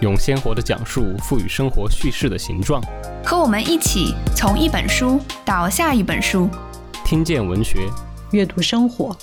[0.00, 2.80] 用鲜活的讲述赋予生活叙事的形状。
[3.24, 6.48] 和我们一起从一本书到下一本书，
[7.04, 7.90] 听见文学，
[8.30, 9.16] 阅读生活。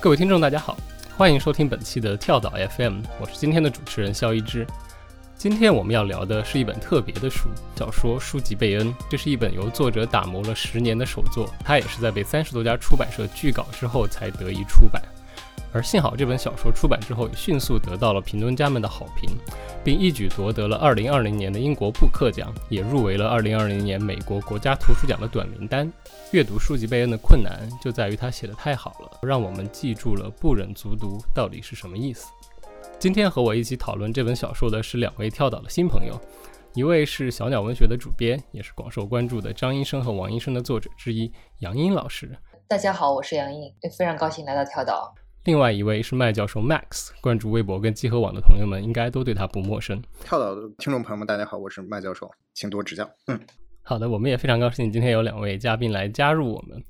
[0.00, 0.76] 各位听众，大家好，
[1.16, 4.64] 欢迎收听本期的跳岛 FM，我是今天的主持人肖一之。
[5.38, 8.92] 今天我们要聊的是一本特别的书，小说《书籍贝恩》。
[9.08, 15.00] 这是一本由作者打磨了十年的手作，它也是在被三十多家出版社拒稿之后才得以出版。
[15.72, 19.30] 而幸好这本小说出版之后，迅速得到了评论家们的好评，
[19.84, 25.88] 并一举夺得了2020年的英国布克奖，也入围了2020年美国国家图书奖的短名单。
[26.32, 32.26] 阅读书籍贝恩的困难就在于他写的太好了，让我们记住了不忍卒读到底是什么意思。
[33.00, 36.20] 今天和我一起讨论这本小说的是两位跳岛的新朋友，
[36.74, 42.36] 一位是小鸟文学的主编，也是广受关注的张医生和王医生的作者之一杨英老师。
[42.66, 45.14] 大家好，我是杨英，非常高兴来到跳岛。
[45.44, 50.02] 另外一位是麦教授 Max，关注微博跟集合网的朋友们应该都对他不陌生。
[50.24, 53.08] 跳岛的听众朋友们，大家好，我是麦教授，请多指教。
[53.28, 53.40] 嗯，
[53.82, 56.84] 好的，我们也非常高兴今天有两位嘉宾来加入我们。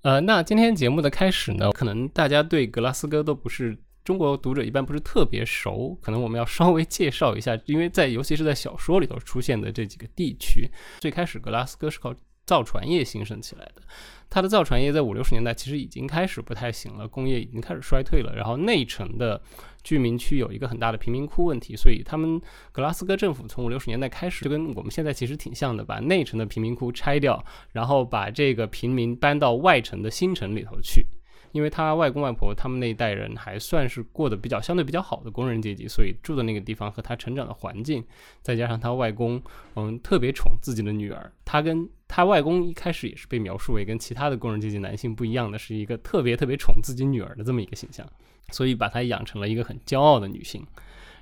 [0.00, 10.68] 呃，那今天节目的开始呢，可能大家对格拉斯哥都不是中国读者一般不是特别熟，可能我们要稍微介绍一下，因为在尤其是在小说里头出现的这几个地区，
[11.00, 12.14] 最开始格拉斯哥是靠
[12.46, 13.82] 造船业兴盛起来的。
[14.28, 18.32] 它的造船业在五六十年代其实已经开始不太行了，工业已经开始衰退了。
[18.34, 19.40] 然后内城的
[19.82, 22.40] 居民区有一个很大的贫民窟问题，所以他们
[22.72, 31.04] 格拉斯哥政府从五六十年代开始就跟我们现在其实挺像的，把内城的贫民窟拆掉，然后把这个平民搬到外城的新城里头去。
[31.52, 38.04] 因为他外公外婆他们那一代人还算是过得比较相对比较好的工人阶级，所以住的那个地方和他成长的环境，
[38.40, 39.42] 再加上他外公
[39.74, 48.06] 嗯特别宠自己的女儿，他跟他外公一开始也是被描述为跟其他的工人阶级男性不一样的，是一个特别特别宠自己女儿的这么一个形象，
[48.50, 50.64] 所以把她养成了一个很骄傲的女性。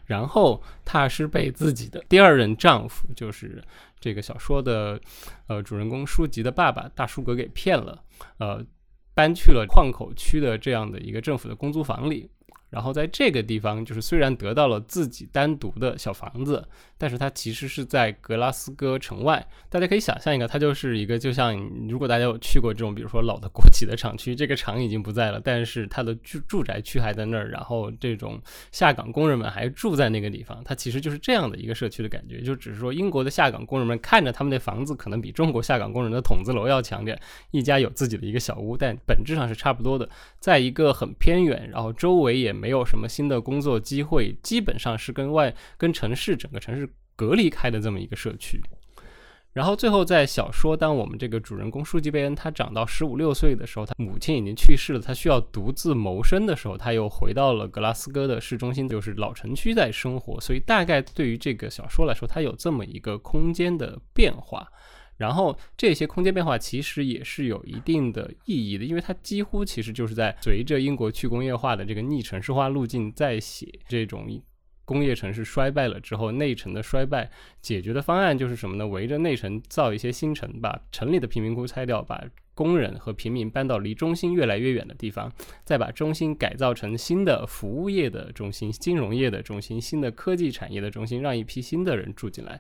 [0.05, 3.63] 然后她是被自己的第二任丈夫，就是
[4.01, 5.01] 这个小说的
[5.47, 8.03] 呃主人公书籍的爸爸大叔格给骗了，
[8.39, 8.65] 呃。
[9.19, 12.31] 搬去了矿口区的这样的一个政府的公租房里。
[12.71, 16.63] 然后在这个地方，就是虽然得到了自己单独的小房子，
[16.99, 19.47] 但是它其实是在格拉斯哥城外。
[19.71, 21.57] 大家可以想象一个，它就是一个就像
[21.89, 28.39] 如果大家有去过这种，比如说老的国企的厂区，这个厂已经不在了，但是它的住住宅区还在那儿，然后这种
[28.71, 30.63] 下岗工人们还住在那个地方。
[30.63, 37.19] 它其实就是这样的一个社区的感觉，就只是说英国的下岗工人们看着他们的房子可能比中国下岗工人的筒子楼要强点，
[37.51, 40.07] 一家有自己的一个小屋，但本质上是差不多的，
[40.39, 42.58] 在一个很偏远，然后周围也。
[42.59, 48.61] 没有什么新的工作机会，基本上是跟外、跟城市整个城市隔离开的这么一个社区。
[49.55, 60.41] 然后最后在小说，当我们这个主人公舒吉贝恩他长到十五六岁的时候，他母亲已经去世了，他需要独自谋生的时候，他又回到了格拉斯哥的市中心，就是老城区在生活。
[60.41, 64.69] 所以大概对于这个小说来说，它有这么一个空间的变化。
[65.19, 74.27] 然后这些空间变化其实也是有一定的意义的，因为它几乎其实就是在随着英国去工业化的这个逆城市化路径在写这种
[74.85, 77.31] 工业城市衰败了之后内城的衰败
[77.61, 78.87] 解决的方案就是什么呢？
[78.87, 82.25] 围着内城造一些新城，把城里的贫民窟拆掉，把
[82.55, 85.31] 工人和平民搬到离中心越来越远的地方，
[85.63, 92.59] 再把中心改造成新的服务业的中心、金融业的中心、新的科技产业的中心，让一批新的人住进来。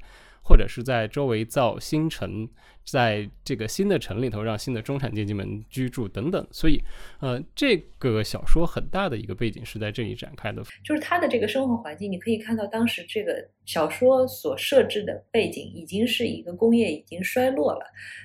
[0.48, 2.48] 或者是在周围造新城，
[2.82, 6.82] 在这个新的城里头让新的中产阶级们居住等等，所以，
[7.20, 10.62] 呃，这个小说很大的一个背景是在这里展开的。
[10.82, 17.84] 就是他的这个生活环境，你可以看到当时这个小说所设置的背景已经是一个工业已经衰落了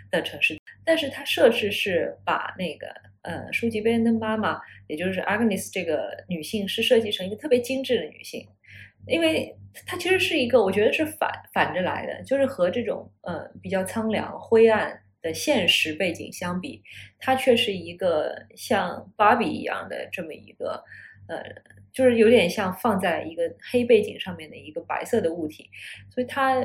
[0.10, 2.88] 的城市，但是他设置是把那个
[3.24, 8.48] 呃书籍贝恩的妈妈，也就是 Agnes 这个女性是设计成一个特别精致的女性。
[9.08, 9.56] 因为
[9.86, 16.82] 它其实是一个，我觉得是反反着来的，就是和这种呃比较苍凉、灰暗的现实背景相比，
[17.20, 20.84] 它却是一个像芭比一样的这么一个，
[21.28, 21.44] 呃，
[21.92, 25.70] 就是有点像放在一个黑背景上面的一个白色的物体，
[26.14, 26.64] 所以它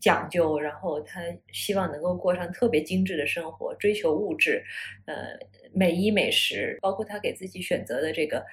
[0.00, 1.20] 讲究，然后他
[1.52, 4.64] 希望能够过上特别精致的生活，追求物质，
[5.06, 5.36] 呃，
[5.72, 8.44] 美衣美食，包括他给自己选择的这个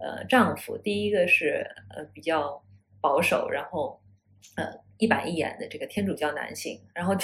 [0.00, 2.62] 呃丈夫，第一个是呃比较
[3.00, 4.00] 保守，然后
[4.56, 7.14] 呃一板一眼的这个天主教男性，然后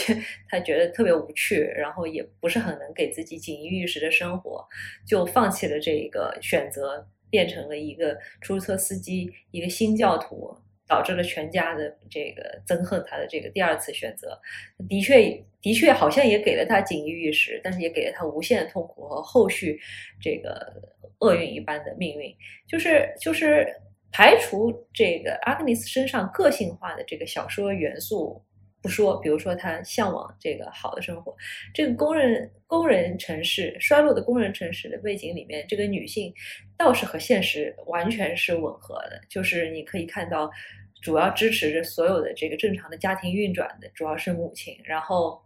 [0.48, 4.66] 他觉得特别无趣，然后也不是很能给自己锦衣玉食的生活，
[5.06, 10.56] 就放弃了这个选择，变成了一个出租车司机，一个新教徒。
[10.86, 14.38] 导致了全家的这个憎恨他的这个第二次选择，
[14.86, 19.80] 的确，的确好像也给了他锦衣玉食，但是也给了他无限的痛苦和后续
[20.20, 20.74] 这个
[21.24, 22.34] 厄运一般的命运。
[22.68, 23.66] 就是就是
[24.12, 28.42] 排除这个阿格尼斯身上个性化的这个小说元素
[28.82, 31.34] 不说，比如说他向往这个好的生活，
[31.72, 36.32] 这个工人工人城市衰落的工人城市的背景里面，这个女性
[36.76, 40.50] 倒是和现实完全是吻合的，就是你可以看到。
[41.02, 45.38] 主要支持着所有的这个正常的家庭运转的主要是母亲，然后，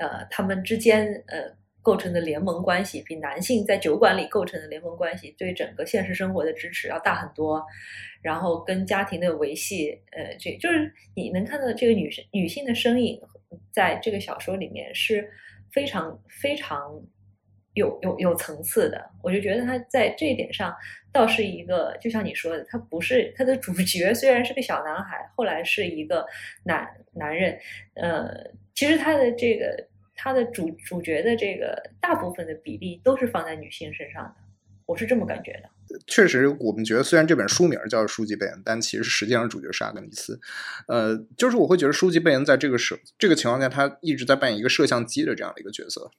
[0.00, 1.44] 呃，他们之间呃
[1.82, 7.64] 构成的联盟关系比男性在酒馆里构成的联盟关系对整个现实生活的支持要大很多，
[8.22, 13.20] 然后跟家庭的维系，呃，这就是你能看到这个女生女性的身影
[13.72, 15.30] 在这个小说里面是
[15.72, 17.02] 非常非常。
[17.74, 20.74] 有有有层次的，我就觉得他在这一点上
[21.12, 26.26] 倒是一个，就像你说的，他不是他的主角，虽然是个小男孩，后来是一个
[26.64, 27.56] 男男人，
[27.94, 28.28] 呃，
[28.74, 29.86] 其实他的这个
[30.22, 34.34] 他的主主角的这个大部分的比例都是放在女性身上的，
[34.84, 35.98] 我是这么感觉的。
[36.06, 40.38] 确实，我们觉得虽然这本书名叫《书记贝恩》，但其实实际上主角是阿格尼斯。
[40.88, 46.10] 呃，就是我会觉得书记贝恩在这个时这个情况下，他一直在扮演一个摄像机的这样的一个角色。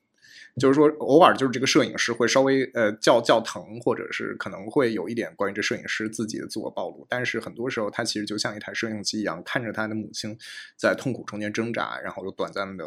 [0.60, 7.08] 就是说，偶尔就是这个摄影师会稍微呃叫叫疼，或者是可能会有一点关于这摄影师自己的自我暴露。
[7.08, 10.38] 但是很多时候，他其实就像一台摄影机一样，看着他的母亲
[10.76, 12.84] 在痛苦中间挣扎，然后又短暂的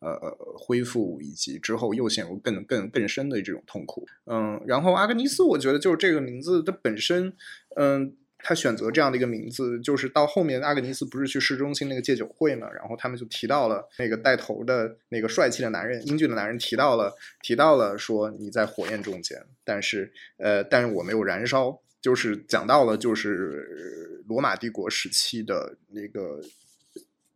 [0.00, 4.06] 呃呃恢复，以及之后又陷入更更更深的这种痛苦。
[4.26, 7.32] 嗯，然后阿格尼斯，我觉得就是这个名字它本身，
[7.76, 8.16] 嗯。
[8.40, 17.12] 他选择这样的一个名字，就是到后面阿格尼斯不是去市中心那个戒酒会嘛，然后他们就提到了那个带头的那个帅气的男人、英俊的男人，提到了
[17.42, 26.40] 提到了说你在火焰中间，但是呃，但是我没有燃烧，就是讲到了就是罗马帝国时期的那个。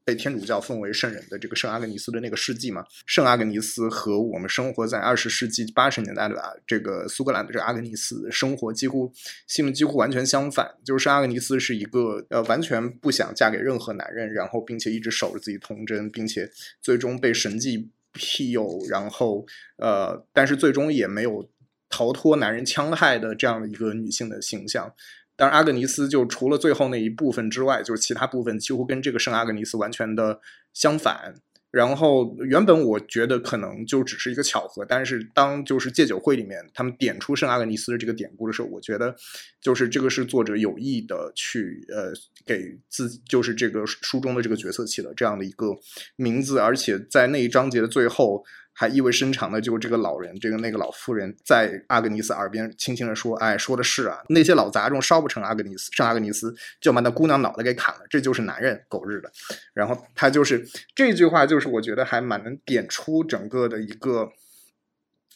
[0.04, 9.12] 被天主教奉为圣人的这个圣阿格尼斯的那个事迹嘛，圣阿格尼斯和我们生活在二十世纪八十年代的啊，这个苏格兰的这个阿格尼斯生活几乎
[9.46, 10.68] 性几乎完全相反。
[10.84, 16.50] 就是圣阿格尼斯是一个呃完全不想嫁给任何男人，然后并且一直守着自己童贞，并且
[16.80, 19.46] 最终被神迹庇佑，然后
[19.76, 21.48] 呃，但是最终也没有
[21.88, 24.92] 逃脱男人戕害的这样的一个女性的形象。
[25.36, 30.40] 但是阿格尼斯就除了最后那一部分之外，就是其他部分几乎跟这个圣阿格尼斯完全的
[30.72, 31.34] 相反。
[31.70, 39.16] 然后原本我觉得可能就只是一个巧合，但是当就是戒酒会里面他们点出圣阿格尼斯的这个典故的时候，我觉得
[39.58, 42.12] 就是这个是作者有意的去呃
[42.44, 45.74] 给自就是这个书中的这个角色起了这样的一个
[46.16, 48.44] 名字，而且在那一章节的最后。
[48.74, 59.30] 还意味深长的，就这个老人，这个那个老妇人，在阿格尼斯耳边轻轻的说：“哎，说的是啊，那些老杂种烧不成阿格尼斯，上阿格尼斯就把那姑娘脑袋给砍了，这就是男人，狗日的。”
[59.74, 64.32] 然后他就是这句话，就是我觉得还蛮能点出整个的一个。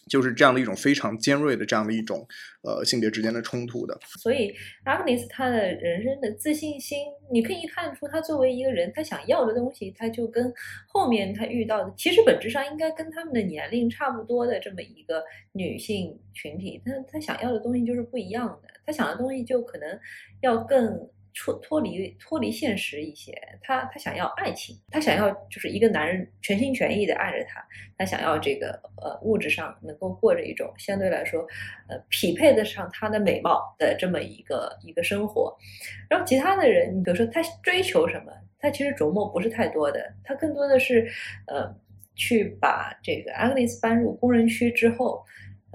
[0.08, 2.26] 就是这样的一种非常尖锐的这样的一种
[2.62, 6.98] 呃性别之间的冲突的，所以阿格尼斯他的人生的自信心，
[7.32, 10.52] 你可以看出他作为一个人，他想要的东西，他就跟
[10.86, 15.22] 后面他遇到的，其实本质上应该跟他们的年龄差不多的这么一个
[15.52, 19.98] 女性群体，他他想要的东西就是不一样的，他想的东西就可能
[20.40, 21.08] 要更。
[21.38, 27.62] 脱脱离脱离现实一些，他他想要爱情，他想要就是一个男人全心全意的爱着他，
[27.98, 28.70] 他想要这个
[29.02, 31.46] 呃物质上能够过着一种相对来说
[31.88, 35.54] 呃匹配得上他的美貌的这么一个一个生活，
[36.08, 41.06] 然后其他的人，你比如说他追求什么，他其实琢磨不是太多的，他更多的是
[41.48, 41.70] 呃
[42.14, 45.22] 去把这个阿格尼斯搬入工人区之后。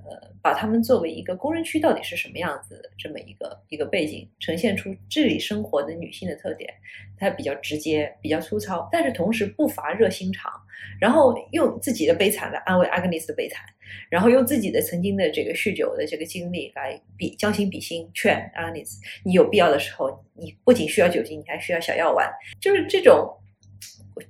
[0.04, 6.72] 呃，把他们作为一个工人区到底是什么样子这么一个一个背景，呈现出这里生活的女性的特点，
[7.18, 10.52] 它比较直接，比较粗糙，但是同时不乏热心肠，
[11.00, 13.64] 然后用自己的悲惨来安慰阿格尼斯的悲惨，
[14.10, 23.38] 然后用自己的曾经的这个酗酒的这个经历来比将心比心，劝阿格尼斯，你有必要的时候，你不仅需要酒精，你还需要小药丸，就是这种。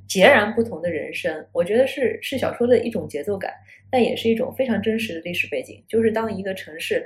[0.07, 3.51] 截然不同的人生，我觉得是是小说的一种节奏感，
[3.91, 5.83] 但也是一种非常真实的历史背景。
[5.87, 7.05] 就是当一个城市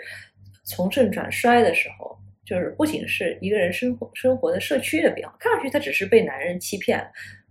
[0.63, 7.04] 从盛转衰的时候，就是不仅是一个人生活生活的社区的变化，看上去他只是被男人欺骗，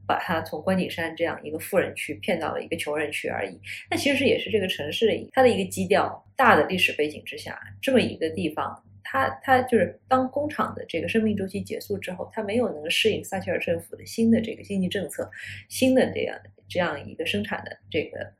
[0.06, 3.58] 把他从关景山这样一个富人区骗到了一个穷人区而已。
[3.90, 15.28] 那其实也是这个城市的它的一个基调，大的历史背景之下，这么一个地方，它它就是当工厂的这个生命周期结束之后，它没有能适应撒切尔政府的新的这个经济政策，
[15.68, 16.38] 新的这样
[16.68, 18.32] 这样一个生产的这个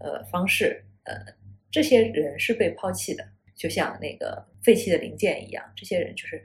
[0.00, 1.14] 呃方式，呃，
[1.70, 3.24] 这些人是被抛弃的，
[3.54, 6.42] 就像那个废弃的零件一样，这些人就是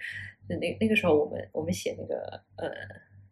[0.48, 2.70] 那那个时候我们我们写那个呃。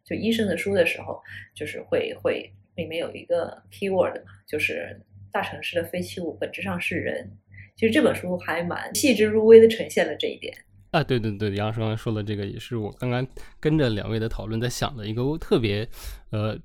[0.04, 1.22] 就医生的书的时候，
[1.56, 5.00] 就是会会里面有一个 keyword 嘛，就是
[5.32, 7.32] 大城市的废弃物本质上是人。
[7.78, 10.54] 其实这本书还蛮细致入微的呈现了这一点。
[10.90, 13.26] 啊，对对对，杨老师刚才说的这个也是我刚刚
[13.60, 15.88] 跟着两位的讨论在想的一个特别
[16.32, 16.60] 呃。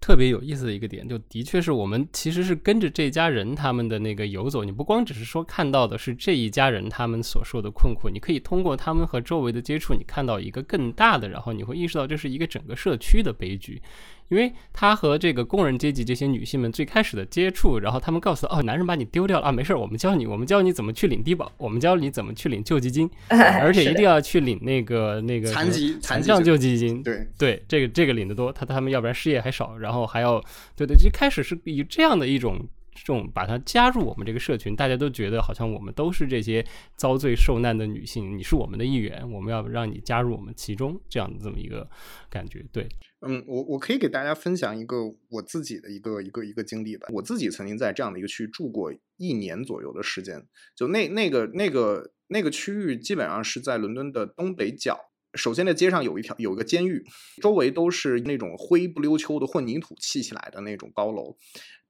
[0.00, 4.64] 特别有意思的一个点，就的确是我们其实是跟着这家人他们的那个游走。
[4.64, 13.82] 你不光只是说看到的是这一家人他们所受的困苦，你可以通过他们和周围的接触，你看到一个更大的，然后你会意识到这是一个整个社区的悲剧。
[14.28, 27.02] 因为他和这个工人阶级这些女性们最开始的接触，然后他们告诉哦，男人把你丢掉了啊，没事儿，我们教你，我们教你怎么去领低保，我们教你怎么去领救济金， 而且一定要去领那个那个残疾残障救济金。
[27.02, 30.42] 对对，这个这个领得多，他他们要不然失业还少，然后还要
[30.76, 32.66] 对对，最开始是以这样的一种。
[32.98, 36.64] 这种把它加入我们这个社群，大家都觉得好像我们都是这些
[36.96, 41.88] 遭罪受难的女性，你是我们的一员，我们要让你加入我们其中，这样的这么一个
[42.28, 42.64] 感觉。
[42.72, 42.88] 对，
[43.20, 44.96] 嗯，我我可以给大家分享一个
[45.30, 47.08] 我自己的一个一个一个经历吧。
[47.12, 50.44] 我自己曾经在这样的一个区住过一年左右的时间，
[50.76, 54.98] 就那那个那个那个区域基本上是在伦敦的东北角。
[55.34, 57.04] 首先，在街上有一条有一个监狱，
[57.42, 61.36] 周围都是那种灰不溜秋的混凝土砌起来的那种高楼。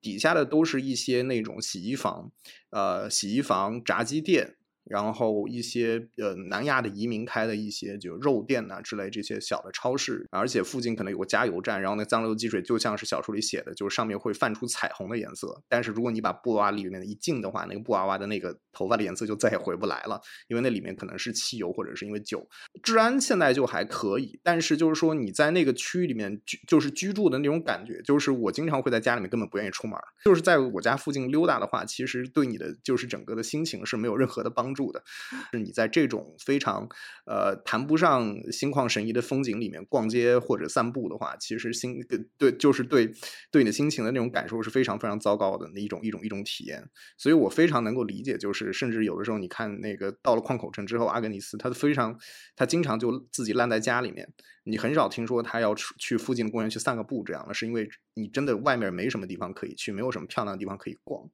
[0.00, 2.30] 底下的都是一些那种洗衣房，
[2.70, 4.57] 呃，洗衣房、炸鸡店。
[4.88, 15.62] 然后一些呃南亚的移民开的一些就肉店呐之类这些小的超市，而且附近可能有个加油站，然后那脏流积水就像是小说里写的，就是上面会泛出彩虹的颜色。
[15.68, 22.46] 但是如果你把布娃娃里面的一浸的话，那个布娃娃的那个头发的颜色就再也回不来了，因为那里面可能是汽油或者是因为酒。
[22.82, 34.77] 治安现在就还可以，但是就是说你在那个区域里面居就是居住的那种感觉，就是我经常会在家里面根本不愿意出门，就是在我家附近溜达的话，其实对你的就是整个的心情是没有任何的帮助。
[34.78, 35.02] 住的
[35.50, 36.88] 是你在这种非常
[37.26, 41.98] 呃谈不上心旷神怡的风景里面逛街或者散步的话，其实心
[42.38, 43.10] 对就是对
[43.50, 46.88] 对你的心情的那种感受是非常非常糟糕的那一种一种一种体验。
[47.16, 52.16] 所以我非常能够理解，就是甚至有的时候你看那个到了矿口镇之后，阿格尼斯他非常
[52.54, 54.28] 他经常就自己烂在家里面，
[54.64, 61.28] 你很少听说他要出去附近的公园去散个步这样的，是因为你真的外面没什么地方可以去，没有什么漂亮的地方可以逛。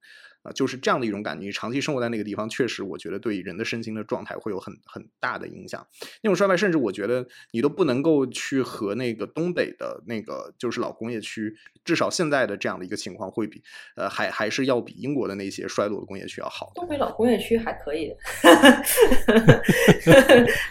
[0.45, 1.47] 啊，就是这样的一种感觉。
[1.47, 5.85] 你长期生活在那个地方，确实，我觉得对人的身心的状态会有很很大的影响。
[6.23, 13.63] 那种衰败，甚至我觉得你都不能够去和那个东北的那个就是老工业区，至少现在的这样的一个情况会比，
[13.97, 16.71] 呃，还还是要比英国的那些衰落的工业区要好。
[16.75, 18.13] 东北老工业区还可以，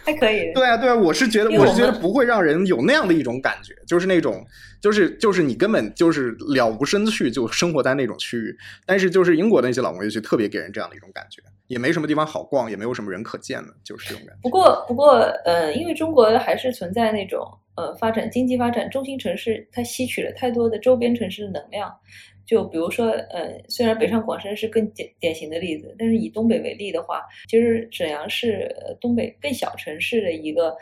[0.05, 0.53] 还可以。
[0.53, 4.45] 对啊，对啊，我是觉得，我是觉得不会让人有那样的一种感觉，就是那种。
[4.83, 8.53] 就是就是你根本就是了无生趣，就生活在那种区域。
[8.85, 14.39] 但是就是英国那些老工业区，特别给人这样的一种感觉，也没什么地方好逛，也没有什么人可见的，就是这种感觉。
[14.41, 15.13] 不过不过
[15.45, 21.93] 呃，因为中国还是存在那种呃发展经济发展中心城市，它吸取了太多的周边城市的能量。
[22.45, 30.75] 就比如说呃，虽然北上广深是更典典型的例子，但是以东北为例的话，其实沈阳是东北更小城市的一个。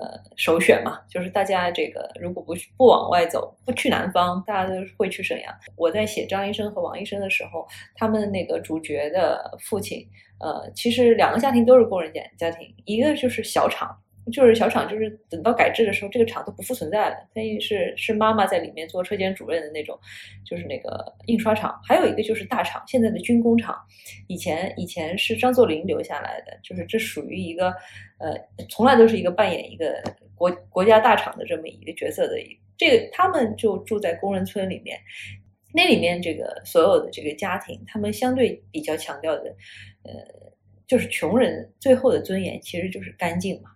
[0.00, 5.54] 呃，首选嘛，就是大家这个如果不不往外走，不去南方，大家都会去沈阳。
[5.76, 10.04] 我在写张医生和王医生的时候，他们那个主角的父亲，
[10.40, 13.96] 呃，其实两个家庭都是工人家家庭，一个就是小厂。
[14.32, 17.16] 就是小厂，就是等到改制的时候，这个厂都不复存在了。
[17.34, 19.98] 他是是妈妈在里面做车间主任的那种，
[20.44, 21.78] 就是那个印刷厂。
[21.86, 23.76] 还有一个就是大厂，现在的军工厂，
[24.26, 27.68] 以前以前是张作霖留下来的，就是这属于一个
[28.18, 28.34] 呃，
[28.70, 30.02] 从来都是一个扮演一个
[30.34, 32.34] 国国家大厂的这么一个角色的。
[32.76, 34.98] 这个他们就住在工人村里面，
[35.72, 39.54] 那里面这个所有的这个家庭，他们相对比较强调的，
[40.02, 40.12] 呃，
[40.86, 43.70] 就是穷人最后的尊严其实就是干净嘛。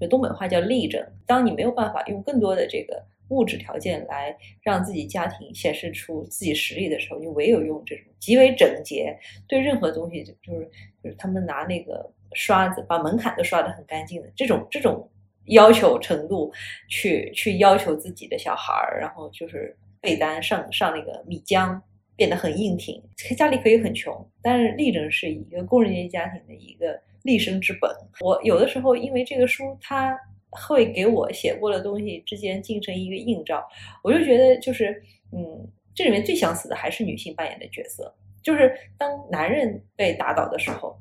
[0.00, 1.04] 就东北话叫立正。
[1.26, 9.16] 当你没有办法用更多的这个物质条件来让自己家庭显示出自己实力的时候，你唯有用这种极为整洁，
[9.46, 10.68] 对任何东西就就是
[11.02, 15.08] 就是他们拿那个刷子把门槛都刷得很干净的这种这种
[15.46, 16.52] 要求程度
[16.88, 21.80] 去去要求自己的小孩儿，然后就是被单上上那个米浆
[22.16, 23.00] 变得很硬挺，
[23.36, 27.00] 家里可以很穷，但是立正是一个工人阶级家庭的一个。
[27.22, 27.90] 立身之本。
[28.20, 30.18] 我有的时候因为这个书，它
[30.50, 33.66] 会给我写过的东西之间形成一个映照。
[34.02, 38.12] 我就觉得，就是嗯，这里面最相似的还是女性扮演的角色，
[38.42, 40.98] 就是当男人被打倒的时候，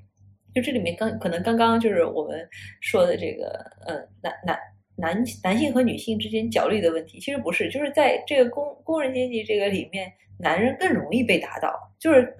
[0.53, 2.47] 就这里面刚可能刚刚就是我们
[2.81, 3.47] 说的这个，
[3.87, 4.59] 呃，男男
[4.95, 12.35] 男男性和女性之间角力的问题，其实不是，就是在这个工工人阶级这个里面，男人更容易被打倒，就是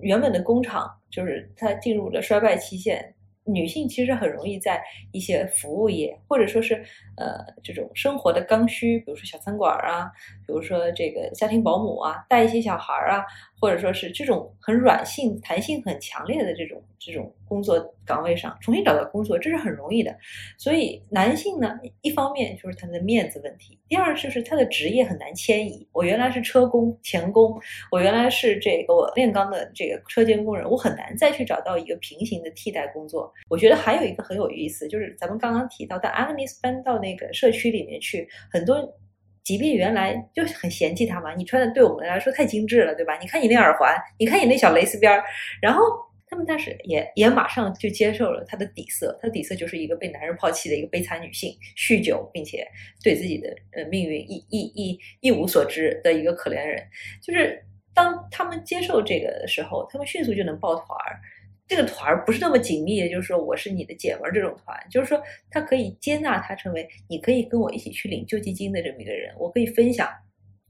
[0.00, 3.12] 原本的工厂，就是它进入了衰败期限。
[3.48, 4.82] 女性其实很容易在
[5.12, 6.74] 一些服务业，或者说是
[7.16, 10.10] 呃这种生活的刚需，比如说小餐馆啊，
[10.44, 13.24] 比如说这个家庭保姆啊，带一些小孩啊。
[13.60, 20.14] 或者说是这种很软性、弹性很强烈的这种这种工作岗位上重新找到工作，这是很容易的。
[20.58, 25.86] 所以男性呢，一方面就是他的面子问题，第二就是他的职业很难迁移。
[25.92, 27.58] 我原来是车工、钳工，
[27.90, 33.32] 我原来是这个我炼钢的这个车间工人，我很难再去找到一个平行的替代工作。
[33.48, 38.76] 我觉得还有一个很有意思，就是咱们刚刚提到，当阿格尼斯搬到那个社区里面去，很多。
[39.46, 43.16] 即便原来就很嫌弃他嘛，你穿的对我们来说太精致了，对吧？
[43.20, 45.22] 你看你那耳环，你看你那小蕾丝边儿，
[45.62, 45.84] 然后
[46.26, 52.66] 他们但是也也马上就接受了他的底色，他的底色就是一个被男人抛弃的一个悲惨女性，酗酒，并且
[53.04, 56.82] 对自己的呃命运一一一一无所知的一个可怜人。
[57.22, 61.20] 就是当他们接受这个的时候，他们迅速就能抱团儿。
[61.66, 65.20] 这个团儿不是那么紧密的，就是说我是你的姐们儿这种团，就是说
[65.50, 70.08] 他可以接纳他成为你可以跟我一起去领救济金的这么一个人，我可以分享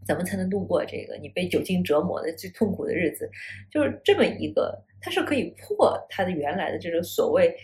[0.07, 3.31] 怎么才能度过这个你被酒精折磨的最痛苦的日子，
[3.71, 7.55] 就是这么一个，他是可以破他的原来的这种所谓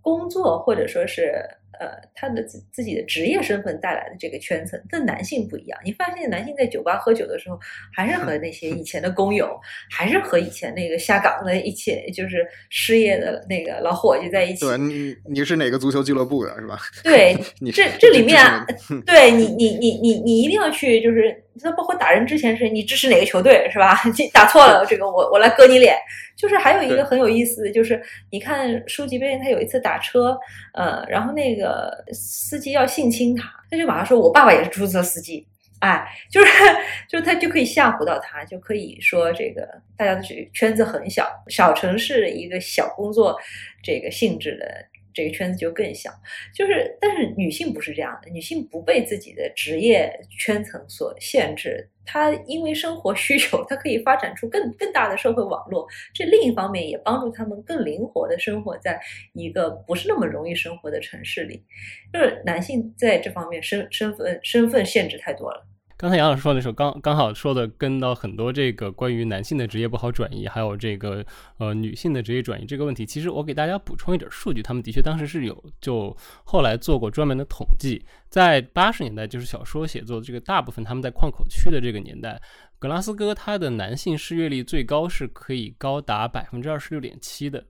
[0.00, 1.32] 工作或者说是。
[1.78, 5.78] 呃，他的自自己的职业身份带来的这个圈层，但男性不一样。
[5.84, 7.58] 你发现男性在酒吧喝酒的时候，
[7.92, 9.58] 还是和那些以前的工友，
[9.90, 14.66] 还是和以前那个下岗的一起就是失业的那个老伙计在一起。
[14.66, 16.78] 对，你你是哪个足球俱乐部的，是吧？
[17.02, 17.36] 对，
[17.72, 18.38] 这这里面，
[19.06, 23.98] 对你你你你你一定要去，就是那包括打人之前是你支持哪个球队，是吧？
[24.32, 25.96] 打错了，这个我我来割你脸。
[26.34, 30.36] 就是还有一个很有意思的就是，你看书记边他有一次打车，
[30.74, 35.46] 呃，然后那个司机要性侵他，他就马上说：“我爸爸也是出租车司机。”
[35.80, 36.52] 哎，就是
[37.08, 43.36] 就是他就可以吓唬到他，就可以说这个大家的这圈子很小，小城市一个小工作
[43.82, 44.66] 这个性质的。
[45.14, 46.10] 这个圈子就更小，
[46.54, 55.86] 就是，但是女性不是这样的，女性不被自己的职业圈层所限制，她因为生活需求，她可以发展出更更大的社会网络。
[56.14, 59.00] 这另一方面也帮助她们更灵活的生活在
[59.32, 61.64] 一个不是那么容易生活的城市里。
[62.12, 65.66] 就是男性在这方面身身份身份限制太多了。
[66.02, 71.24] 刚才杨老师说的时候，刚刚好说的跟到很多这个关于男性的职业不好转移，还有这个
[71.58, 73.06] 呃女性的职业转移这个问题。
[73.06, 76.12] 其实我给大家补充一点数据，他们的确当时是有就
[76.42, 82.42] 后来做过专门的统计，在八十年代就是小说写作的这个大部分他们在矿口区的这个年代，
[82.80, 87.64] 格拉斯哥它的男性失业率最高是可以高达百分之二十六点七的，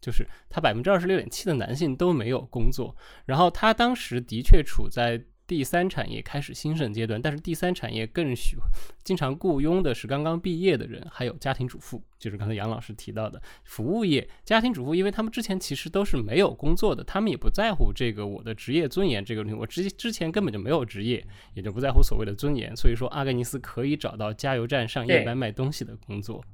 [0.00, 5.22] 就是他百分之二十六点七的男性都没有工作，然后他当时的确处在。
[5.46, 8.66] 第三产业开始兴盛阶段，但是第三产业更喜欢
[9.04, 26.44] 经常雇佣的是刚刚毕业的人，还有家庭主妇，就是刚才杨老师提到的服务业家庭主妇，因为他们之前其实都是没有工作的，他们也不在乎这个我的职业尊严这个问题，我之之前根本就没有职业，也就不在乎所谓的尊严，所以说阿格尼斯可以找到加油站上夜班卖东西的工作，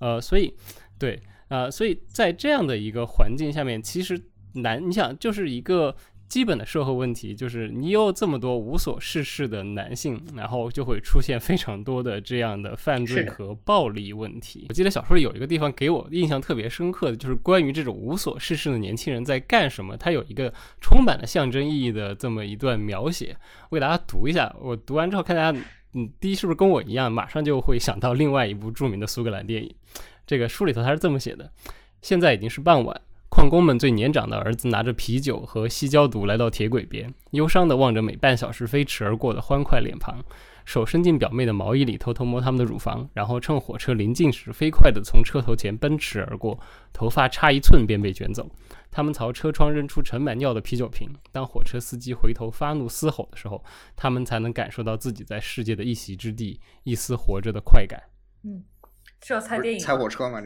[0.00, 0.54] 呃，所以
[0.98, 4.20] 对呃，所以在这样的一个环境下面，其实
[4.52, 5.96] 难，你想就是一个。
[6.34, 14.66] 基本的社会问题就是，你有这么多无所事事的男性，然后就会出现非常多的这样的犯罪和暴力问题。
[14.68, 23.36] 我记得小说里有一个地方给我印象特别深刻的就是关于这种无所事事的年轻人在干什么，他有一个充满了象征意义的这么一段描写，
[23.68, 24.52] 我给大家读一下。
[24.60, 25.56] 我读完之后看大家，
[25.92, 29.72] 嗯，第一是不是跟我一样，马上就会想到另外一部著名的苏格兰电影。
[30.26, 31.48] 这个书里头他是这么写的：
[32.02, 33.00] 现在已经是傍晚。
[33.34, 40.24] 矿工们最年长的儿子拿着啤酒和西焦毒来到铁轨边，忧伤地望着每半小时飞驰而过的欢快脸庞，
[40.64, 46.56] 手伸进表妹的毛衣里偷偷摸他们的乳房，然后趁火车临近时飞快地从车头前奔驰而过，
[46.92, 48.48] 头发差一寸便被卷走。
[48.92, 51.08] 他们朝车窗扔出盛满尿的啤酒瓶。
[51.32, 53.64] 当火车司机回头发怒嘶吼的时候，
[53.96, 58.00] 他们才能感受到自己在世界的一席之地，一丝活着的快感。
[58.44, 58.62] 嗯。
[59.26, 59.80] 是要猜电影？
[59.80, 60.38] 猜火车吗？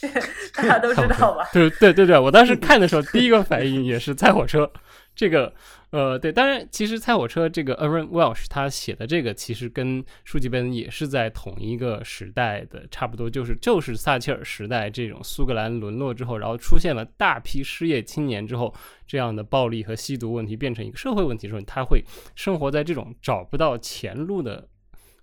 [0.00, 0.20] 这个
[0.54, 1.46] 大家都知道吧？
[1.52, 4.70] 对对对对，我当时看的时候， 第一个反应也是猜火车。
[5.14, 5.54] 这个
[5.90, 18.74] 呃，对，当然，其实猜火车这个 Aaron Welsh 他写的这个，其实跟书记本也是在同一个时代的，差不多就是就是撒切尔时代这种苏格兰沦落之后，然后出现了大批失业青年之后，
[19.06, 22.02] 这样的暴力和吸毒问题变成一个社会问题的时候，他会
[22.34, 24.66] 生活在这种找不到前路的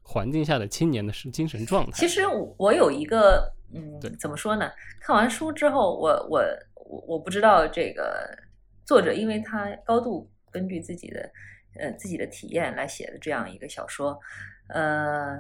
[0.02, 1.92] 环境下的青年的是精神状态。
[1.94, 2.22] 其实
[2.58, 4.72] 我有一个，嗯，怎么说呢？
[5.00, 6.42] 看完书之后，我我
[6.76, 8.38] 我我不知道这个
[8.86, 11.32] 作者，因为他高度根据自己的
[11.80, 14.20] 呃自己的体验来写的这样一个小说，
[14.68, 15.40] 呃，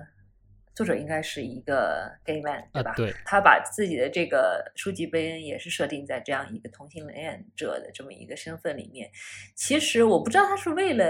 [0.73, 2.91] 作者应该是一个 gay man 对吧？
[2.91, 9.11] 啊对他把自己的这个书籍贝恩也是设定在这样一个同性恋者的这么一个身份里面。
[9.53, 11.05] 其实我不知道他是为了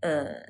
[0.00, 0.42] 呃，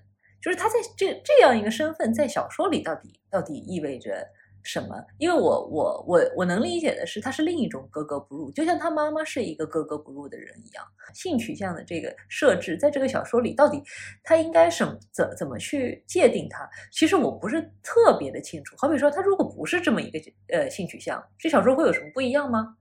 [0.45, 4.29] 就是他在这这样一个身份在小说里到底到底意味着
[4.63, 4.95] 什么？
[5.19, 10.85] 因为我我我我能理解的是，他是另一种格格不入，就像他妈妈是一个格格不入的人一样。
[11.15, 13.83] 性取向的这个设置，在这个小说里到底
[14.23, 16.69] 他应该什怎怎么去界定它？
[16.93, 18.75] 其实我不是特别的清楚。
[18.79, 22.77] 好比说，他如果不是这么一个呃性取向，这小说会有什么不一样吗？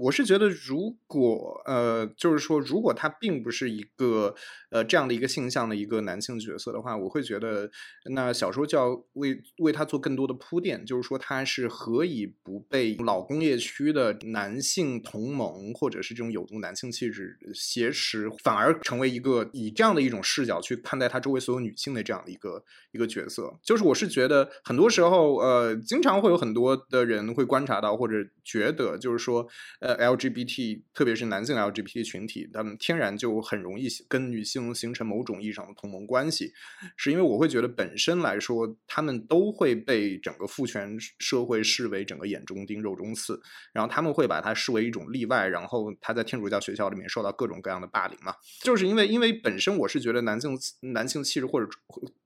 [0.00, 4.34] 我是觉得，如果呃，就是说，如果他并不是一个
[4.70, 7.70] 呃这样的一个性向的一个男性角色的话，我会觉得
[8.14, 23.52] 那小说就要为为他做更多的铺垫，就是说他是何以不被老工业区的男性同盟或者是这种有毒男性气质挟持，反而成为一个以这样的一种视角去看待他周围所有女性的这样的一个一个角色。
[23.62, 29.46] 就是我是觉得很多时候呃，经常会有很多的人会观察到或者觉得，就是说
[29.80, 29.89] 呃。
[29.96, 36.52] LGBT，特别是男性 LGBT 群体，他们天然就很容易跟女性形成某种意义上的同盟关系，
[36.96, 43.40] 是因为我会觉得本身来说，他们都会被整个父权社会视为整个眼中钉、肉中刺，
[43.72, 50.58] 然后他们会把它视为一种例外，然后他在天主教学校里面受到各种各样的霸凌嘛，就是因为因为本身我是觉得男性
[50.92, 51.68] 男性气质或者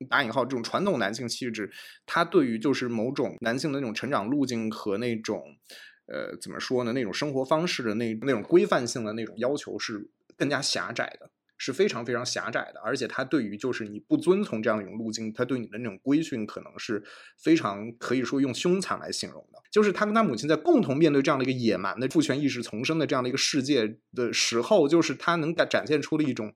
[0.08, 1.70] 打引号这种传统男性气质，
[2.06, 5.42] 他对于就是某种男性的那种成长路径和那种。
[6.06, 6.92] 呃，怎么说呢？
[6.92, 12.80] 那种生活方式的那那种规范性的那种要求是更加狭窄的，是非常非常狭窄的。
[12.84, 17.02] 而且他对于就是你不遵从这样一种路径，他对你的那种规训可能是
[17.42, 19.58] 非常可以说用凶残来形容的。
[19.70, 26.52] 就是他跟他母亲在共同面对这样的一个野蛮的父权意识丛生的这样的一个世界的时候，就是他能展展现出的一种。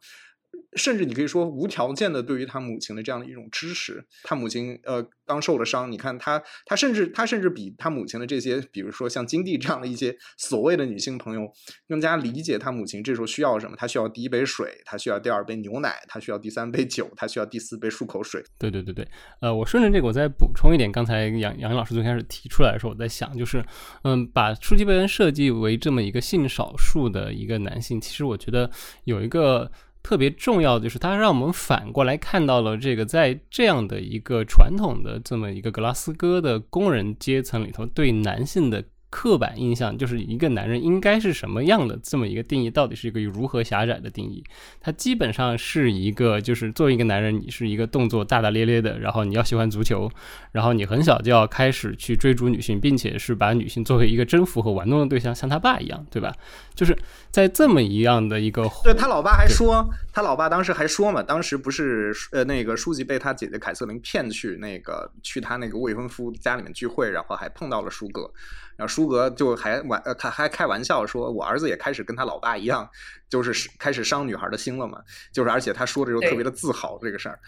[0.76, 11.50] 甚至你可以说无条件的对于他母亲的这样的一种支持，他母亲呃刚受了伤，你看他他甚至他甚至比他母亲的这些，比如说像金蒂这样的一些所谓的女性朋友，
[11.88, 18.42] 更加理解他母亲这时候需要什么，他需要第一杯水，他需要第二杯牛奶，他需要第三杯酒，他需要第四杯漱口水。
[18.58, 19.08] 对对对对，
[19.40, 23.64] 呃，我顺着这个我再补充一点，刚才杨杨老师最开始提出来的时候，我在想，就是
[24.04, 28.70] 嗯，把舒吉贝恩设计为这么一个性少数的一个男性，其实我觉得
[29.04, 29.70] 有一个。
[30.02, 38.84] 特别重要的就是，它让我们反过来看到了这个，在这样的一个传统的这么一个格拉斯哥的工人阶层里头，对男性的。
[39.10, 44.44] 刻板印象就是一个男人应该是什么样的这么一个定义，到底是一个如何狭窄的定义？
[44.80, 50.10] 它基本上是一个，就是作为一个男人，你是一个动作大大咧咧的，然后你要喜欢足球，
[50.52, 56.34] 然后你很小就要开始去追逐女性，并且是把女性作为一个征服和玩弄的对象，像他爸一样，对吧？
[56.74, 56.96] 就是
[57.30, 68.30] 在这么一样的一个，对他老爸还说，他老爸当时还说嘛，当时不是呃那个书记被他姐姐凯瑟琳骗去那个去他那个未婚夫家里面聚会，然后还碰到了舒哥。
[68.78, 72.88] 然后舒格就还玩，他还开玩笑说：“我儿子也开始跟他老爸一样，
[73.28, 74.98] 就是开始伤女孩的心了嘛。”
[75.32, 77.38] 就是而且他说的时候特别的自豪这个事儿。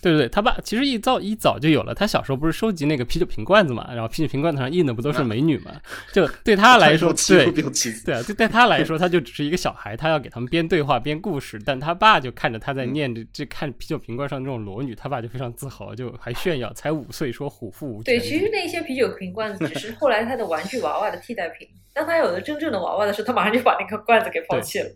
[0.00, 1.94] 对 对对，他爸其实一早一早就有了。
[1.94, 5.72] 他小时候不是收集那个啤酒瓶罐子嘛，然后啤酒瓶罐子上印的不都是美女嘛？
[6.12, 11.60] 就对他 来说，对对啊，对对他来说，他就只是一个小孩，他要给他们编对话、编故事。
[11.66, 20.76] 但他爸就看着他在念着，这看啤酒瓶罐上这种裸女，他爸就非常自豪，就还炫耀，才五岁说虎父无对，其实那些啤酒瓶罐子只是后来他的玩具。
[20.86, 21.66] 娃娃的替代品。
[21.94, 24.86] 当他有了真正的娃娃的时候，他马上就把那个罐子给抛弃了。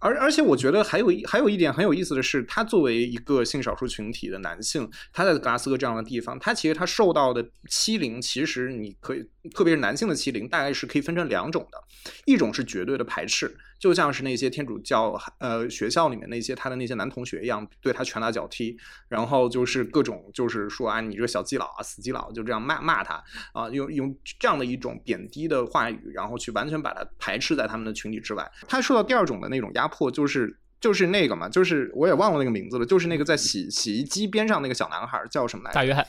[0.00, 11.82] 而而且我觉得还有一还有一点很有意思的是，他作为一个性少数群体的男性，他在格拉斯哥这样的地方，他其实他受到的欺凌，其实你可以，特别是男性的欺凌，大概是可以分成两种的，
[12.26, 13.56] 一种是绝对的排斥。
[13.78, 18.76] 就像是那些天主教呃学校里面那些他的那些男同学一样，对他拳打脚踢，
[19.08, 28.50] 然后就是各种就是说啊，你这个小基佬啊，死基佬，就这样骂骂他啊，用用这样的一种贬低的话语，然后去完全把他排斥在他们的群体之外。
[28.66, 35.74] 他受到第二种的那种压迫，就是就是那个嘛，就是我也忘了那个名字了，就是那个在洗洗衣机边上那个小男孩叫什么来着？
[35.74, 36.06] 大约翰。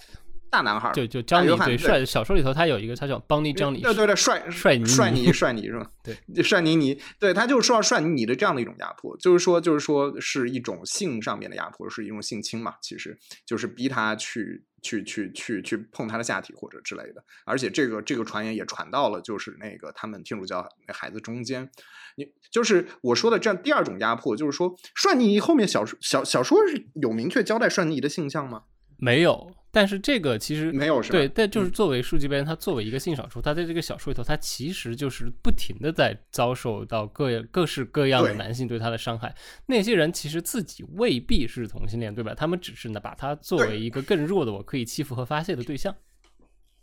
[0.49, 5.89] 大男孩儿，就就张尼对帅，小说里头他有一个他叫邦尼张尼，对对对，帅帅尼帅尼尼帅尼是吧？
[6.03, 21.69] 对，帅尼尼，对他就是说到帅尼尼的这样的一种压迫，就是说就是说是一种性上面的压迫，是一种性侵嘛，其实就是逼他去去去去去碰他的下体或者之类的，而且这个这个传言也传到了就是那个他们天主教那孩子中间，
[22.15, 28.63] 你就是我说的这样第二种压迫，就是说帅尼尼后面小说小小说是有明确交代帅尼尼的性向吗？
[28.99, 31.17] 没有，但是这个其实没有是吧？
[31.17, 39.33] 对，但就是嗯作为数据编，他作为一个性少数，他在这个小说里头，他其实就是不停的在遭受到各各式各样的男性对他的伤害。
[39.65, 42.33] 那些人其实自己未必是同性恋，对吧？
[42.35, 45.95] 他们只是呢把他作为一个更弱的我可以欺负和发泄的对象。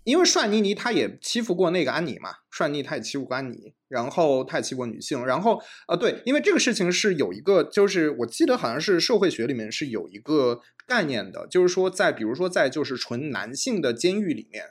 [0.06, 14.64] 因为帅妮妮他也欺负过那个安妮嘛，帅妮他也欺负过安妮，然后他也欺负过女性，然后呃对，因为这个事情是有一个，就是我记得好像是社会学里面是有一个概念的，就是说在比如说在就是纯男性的监狱里面。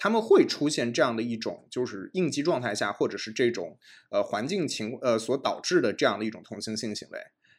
[0.00, 3.76] 他们会出现这样的一种，就是应激状态下，或者是这种
[4.12, 7.18] 呃环境情呃所导致的这样的一种同性性行为。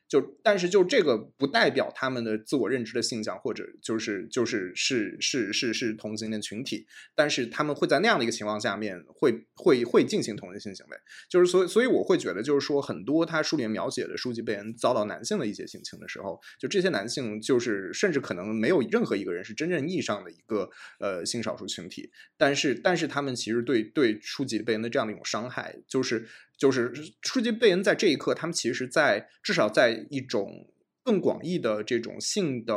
[0.10, 10.98] 就但是就这个不代表他们的自我认知的性向，或者就是就是是是是是同性恋群体，但是他们会在那样的一个情况下面会会会进行同性性行为，
[11.30, 20.70] 就是所以所以我会觉得就是说很多他书里面描写的书籍被人遭到男性的一些性侵的时候，就这些男性就是甚至可能没有任何一个人是真正意义上的一个
[21.00, 26.28] 呃性少数群体，但是但是他们其实对对书籍被人的这样的一种伤害，就是
[26.60, 30.72] 就是初级贝恩在这一刻，他们其实在至少在一种
[31.04, 32.76] 更广义的这种性的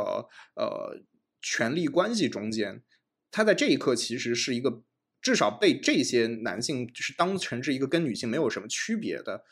[0.55, 1.03] 呃
[1.41, 2.81] 权力关系中间，
[3.29, 4.81] 他在这一刻其实是一个
[5.21, 9.43] 至少被这些男性就是当成是一个跟女性没有什么区别的。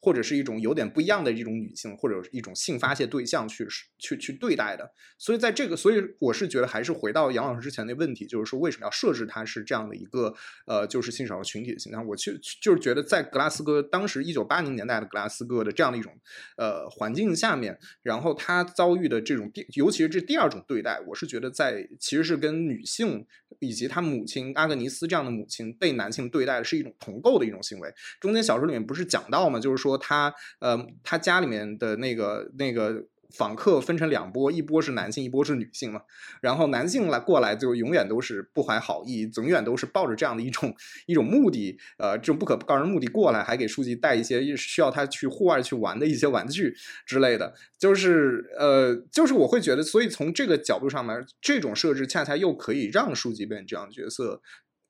[0.00, 3.66] 或者是一种有点不一样的一种女性，或者一种性发泄对象去
[3.98, 10.34] 去去对待的，所以在这个，所以我是觉得还是回到杨老师之前那问题，就是说为什么要设置它是这样的一个
[10.66, 12.06] 呃，就是性少数群体的形象？
[12.06, 16.18] 我去就是觉得在格拉斯哥当时一九八零年代的格拉斯哥的这样的一种
[16.56, 23.26] 呃环境下面，然后他遭遇的这种第，尤其是这第二种对待，我是觉得在其实是跟女性
[23.58, 27.92] 以及他母亲阿格尼斯这样的母亲被男性对待的是一种同构的一种行为。
[28.18, 29.60] 中间小说里面不是讲到吗？
[29.60, 29.89] 就是说。
[29.90, 36.00] 说他呃，他家里面的那个那个访客分成两波，一波是男性，一波是女性嘛。
[36.40, 40.74] 然后男性来过来就永远都是不怀好意，永远都是抱着这样的一种
[41.06, 46.74] 一种目的，呃，这种不可告人目的过来，还给书记带一些需要他去户外去玩的一些玩具
[47.06, 47.54] 之类的。
[47.78, 54.42] 就是呃，就是我会觉得，所以从这个角度上面，这种设置恰恰又可以让书记变这样的角色，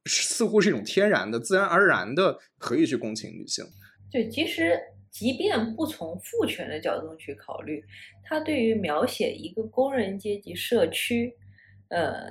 [0.07, 3.67] 似乎是一种天然的、自然而然的可以去共情女性。
[4.11, 7.85] 对，其实即便不从父权的角度去考虑，
[8.25, 11.35] 他对于描写一个工人阶级社区，
[11.89, 12.31] 呃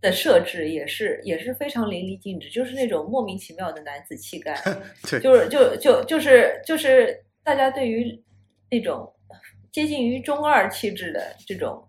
[0.00, 4.60] 的设置也是也是非常淋漓尽致，就是那种莫名其妙的男子气概，
[5.08, 8.20] 对，就是就就就是就是大家对于
[8.68, 9.12] 那种
[9.70, 11.86] 接近于中二气质的这种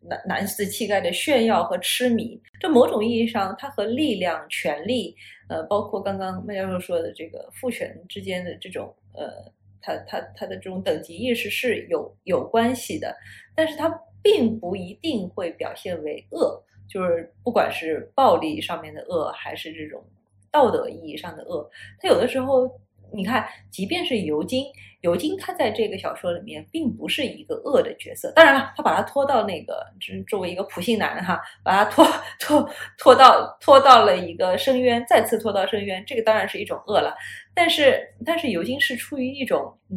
[0.00, 5.14] 男男子气概的炫耀和痴迷，这某种意义上，它和力量、权力。
[5.48, 13.16] 呃，包括刚刚麦教授说的这个父权之间的这种呃，他他他的这种等级意识是有有关系的，
[13.54, 13.88] 但是它
[14.22, 20.04] 并不一定会表现为恶，就是不管是暴力上面的恶，还是这种
[20.50, 22.70] 道德意义上的恶，它有的时候
[23.12, 24.66] 你看，即便是尤金，
[25.00, 29.86] 尤金他在这个小说里面并不是一个恶的角色，当然了，他把他拖到那个，
[30.28, 32.06] 作为一个普信男哈，把他拖
[32.38, 37.14] 拖拖到拖到了一个深渊，再次拖到深渊，这个当然是一种恶了。
[37.54, 39.96] 但是，但是尤金是出于一种，嗯，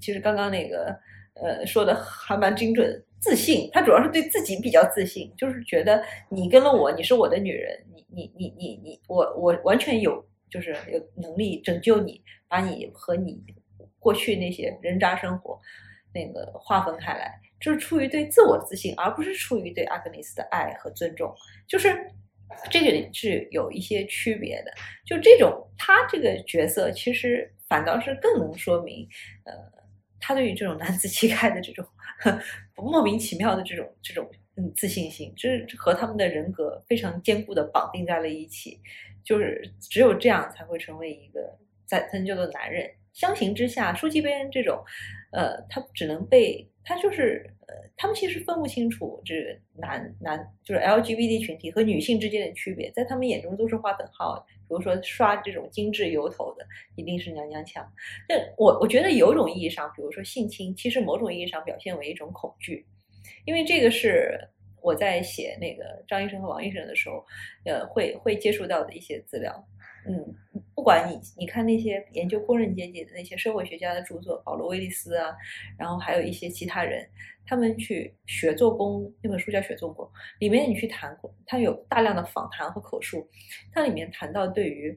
[0.00, 0.96] 其实刚刚那个
[1.34, 10.24] 呃说的还蛮精准，自信，他主要是对自己比较自信，就是觉得你跟了我，你是我的女人，你你你你你，我我完全有。
[10.54, 13.42] 就是有能力拯救你，把你和你
[13.98, 15.60] 过去那些人渣生活
[16.14, 21.34] 那个划分开来，就是出于对自我自信，而不是出于对阿格尼斯的爱和尊重。
[21.66, 21.92] 就是
[22.70, 24.72] 这个是有一些区别的。
[25.04, 29.08] 就这种他这个角色，其实反倒是更能说明，
[29.42, 29.52] 呃，
[30.20, 31.84] 他对于这种男子气概的这种
[32.76, 38.80] 莫名其妙的这种这种嗯自信心，就是和他们的人格非常坚固的绑定在了一起。
[39.24, 41.56] 就是只有这样才会成为一个
[41.86, 42.90] 在他叫做男人。
[43.12, 44.82] 相形之下，书记贝恩这种，
[45.30, 54.44] 呃，他只能被他就是呃，他们其实分不清楚这男男就是 LGBT 群体和女性之间的区别，在他们眼中都是划等号。
[54.66, 57.88] 比如说刷这种精致油头的一定是娘娘腔。
[58.26, 62.84] 但我我觉得有种意义上，比如说性侵，其实某种意义上表现为一种恐惧，
[63.44, 64.40] 因为这个是。
[64.84, 67.24] 我在写那个张医生和王医生的时候，
[67.64, 69.66] 呃，会会接触到的一些资料。
[70.06, 70.22] 嗯，
[70.74, 75.34] 不管你你看那些研究工人阶级的那些社会学家的著作，保罗·威利斯啊，
[75.78, 77.08] 然后还有一些其他人，
[77.46, 80.04] 他们去学做工那本书叫《学做工》，
[80.38, 83.26] 里面你去谈，他有大量的访谈和口述，
[83.72, 84.96] 它里面谈到对于。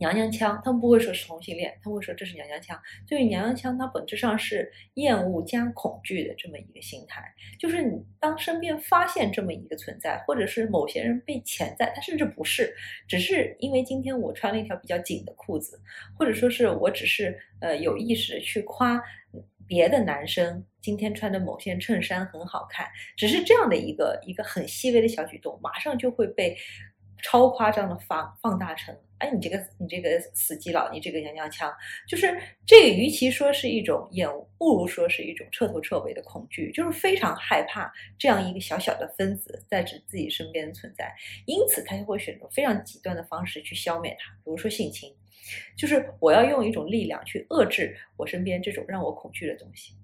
[0.00, 2.80] 娘娘腔，他们不会说是同性恋，他们会说这是娘娘腔。
[3.06, 7.22] 对于娘娘腔，它本质上是厌恶加恐惧的这么一个心态。
[7.58, 12.74] 就是你当身边发现这么一个存在，或者是某些人被潜在，他甚至不是，
[13.06, 15.78] 只是因为今天我穿了一条比较紧的裤子，
[16.18, 19.00] 或者说是我只是呃有意识去夸
[19.66, 26.56] 别的男生今天穿的某件衬衫很好看，只是这样的一个一个很细微的小举动，马上就会被。
[27.22, 31.72] 超夸张的放放大成，哎，你这个你这个死基佬，你这个娘娘腔，
[32.08, 32.26] 就是
[32.66, 41.14] 这个，与其说是一种厌恶，不如说是一种彻头彻尾的恐惧，就是非常害怕这样一个小小的分子在指自己身边存在，
[41.46, 45.14] 因此他就会选择非常极端的方式去消灭它，比如说性侵，
[45.76, 49.94] 就是我要用一种力量去遏制我身边这种让我恐惧的东西。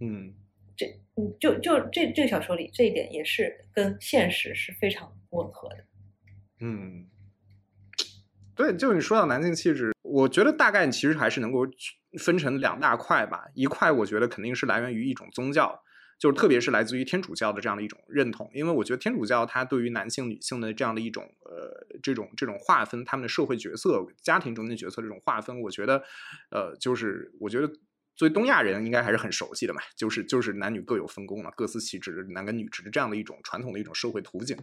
[0.00, 0.32] 嗯，
[0.76, 5.84] 这嗯，就就这这个小说里这一点也是跟现实是非常吻合的。
[6.60, 7.06] 嗯，
[8.60, 11.66] 对，就你说到男性气质，我觉得大概其实还是能够
[12.18, 13.46] 分成两大块吧。
[13.54, 15.80] 一块我觉得肯定是来源于一种宗教，
[16.18, 26.02] 就是特别是来自于天主教的这样的一种认同，因为我觉得天主教它对于男性、女性的这样的一种呃这种这种划分，他们的社会角色、家庭中间角色这种划分，我觉得
[26.50, 27.72] 呃就是我觉得。
[28.20, 34.54] 作为东亚人，应该还是很熟悉的嘛，就是就是男女各有分工嘛，各司其职，男跟女职这样的一种传统的一种社会图景，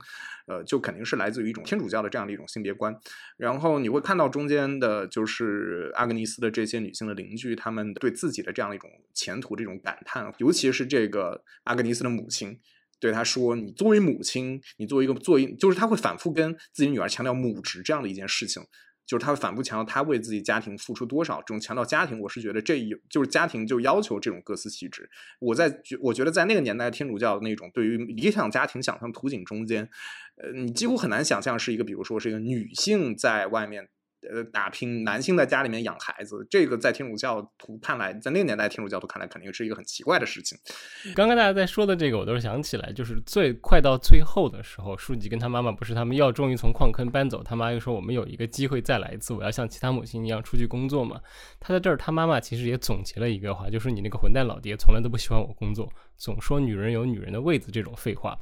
[0.46, 2.96] 呃，就肯定是来自于一种天主教的这样的一种性别观。
[3.36, 12.60] 然后你会看到中间的，就是阿格尼斯的这些女性的邻居，他们对自己的这样的一种前途这种感叹，尤其是这个阿格尼斯的母亲
[13.00, 18.62] 对他说：“你作为母亲，你作为一个作为，就是他会反复跟自己女儿强调母职这样的一件事情。”
[19.08, 25.10] 就是他反复强调他为自己家庭付出多少，这种强调家庭，我是觉得这有就是家庭就要求这种各司其职。
[25.40, 29.90] 我在我觉得在那个年代，天主教那种对于理想家庭想象图景中间，
[30.36, 33.88] 呃，你几乎很难想象是一个，比如说是一个女性在外面。
[34.22, 40.58] 呃，打拼，男性在家里面养孩子，这个在天主教徒看来，在那个年代天主教徒看来，肯定是一个很奇怪的事情。
[41.16, 51.22] 刚刚大家在说的这个，我都是想起来，就是最快到最后的时候，书籍跟他妈妈不是他们要终于从矿坑搬走，他妈又说我们有一个机会再来一次，我要像其他母亲一样出去工作嘛。
[51.60, 58.36] 他在这儿，他妈妈其实也总结了一个话，就是你那个混蛋老爹从来都不喜欢我工作，总说女人有女人的位子这种废话。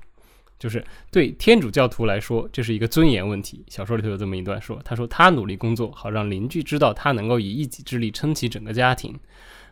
[0.58, 3.64] 就是对天主教徒来说，这是一个尊严问题。
[3.68, 9.14] 小说里头有这么一段说：“他说他努力工作，好让邻居知道他能够以一己之力撑起整个家庭。”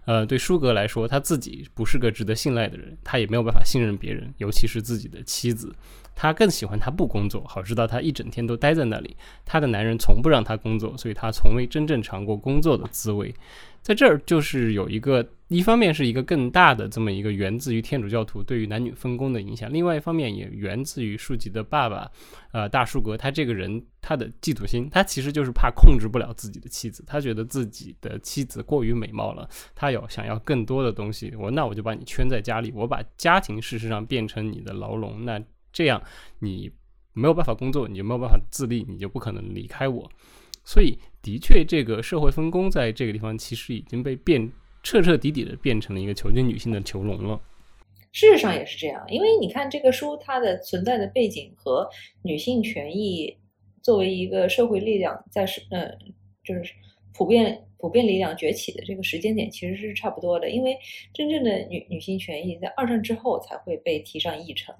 [0.05, 5.73] 呃，对舒格来说，他自己不是个值得信赖的人，他也没有办法信任别人，尤其是自己的妻子。
[6.15, 9.15] 他更喜欢他不工作，好知道他一整天都待在那里。
[9.45, 13.33] 他的男人从不让他工作，所以他从未真正尝过工作的滋味。
[13.81, 22.09] 在这儿就是有一个，一方面是一个更大的这么一个源自于天主教徒对于男女分工的影响，另外一方面也源自于舒吉的爸爸，
[22.53, 36.01] 呃，大树格他这个人他的嫉妒心，他其实就是怕控制不了自己的妻子，他觉得自己的妻子过于美貌了，他有想要更多的东西，我那我就把你圈在家里，我把家庭事实上变成你的牢笼，那这样
[36.39, 36.71] 你
[37.13, 40.09] 没有办法工作，你就没有办法自立，你就不可能离开我。
[40.63, 44.49] 所以，的确，这个社会分工在这个地方其实已经被变
[44.81, 47.41] 彻彻底底的变成了一个囚禁女性的囚笼了。
[48.13, 51.89] 事实上也是这样，因为你看这个书它的存在的背景和
[52.21, 53.35] 女性权益
[53.81, 55.91] 作为一个社会力量在是呃
[56.43, 56.73] 就是
[57.13, 60.49] 普遍普遍力量崛起的这个时间点其实是差不多的。
[60.49, 60.77] 因为
[61.13, 64.73] 真正的女女性权益在二战之后才会被提上议程，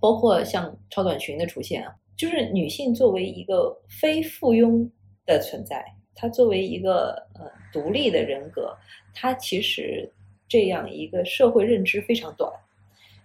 [0.00, 4.88] 包括像超短裙的出现啊，就是女性作为一个非附庸。
[5.28, 8.74] 的存在，她作为一个呃独立的人格，
[9.14, 10.10] 她其实
[10.48, 12.50] 这样一个社会认知非常短。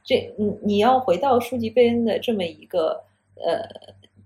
[0.04, 3.02] 这你你要回到书籍贝恩的这么一个
[3.36, 3.64] 呃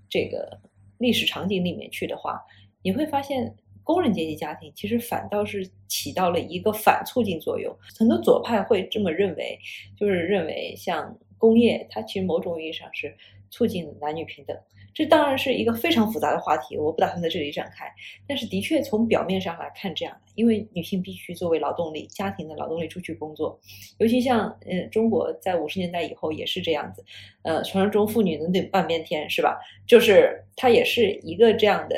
[0.09, 0.59] 这个
[0.97, 2.43] 历史场景里面去的话，
[2.81, 7.71] 你会发现工人阶级家庭其实反倒是起到了一个反促进作用。
[7.95, 9.55] 很多左派会这么认为，
[9.95, 13.15] 就是认为像工业，它其实某种意义上是
[13.49, 14.57] 促进男女平等。
[14.93, 17.85] 这当然是一个非常复杂的话题，我不打算在这里展开。
[18.27, 23.59] 但是，的确从表面上来看，这样的，因为女性必须作为劳动力、家庭的劳动力出去工作，
[23.99, 27.05] 尤其像呃中国在五十年代以后也是这样子，
[27.43, 29.59] 呃传说中妇女能顶半边天是吧？
[29.85, 31.95] 就是它也是一个这样的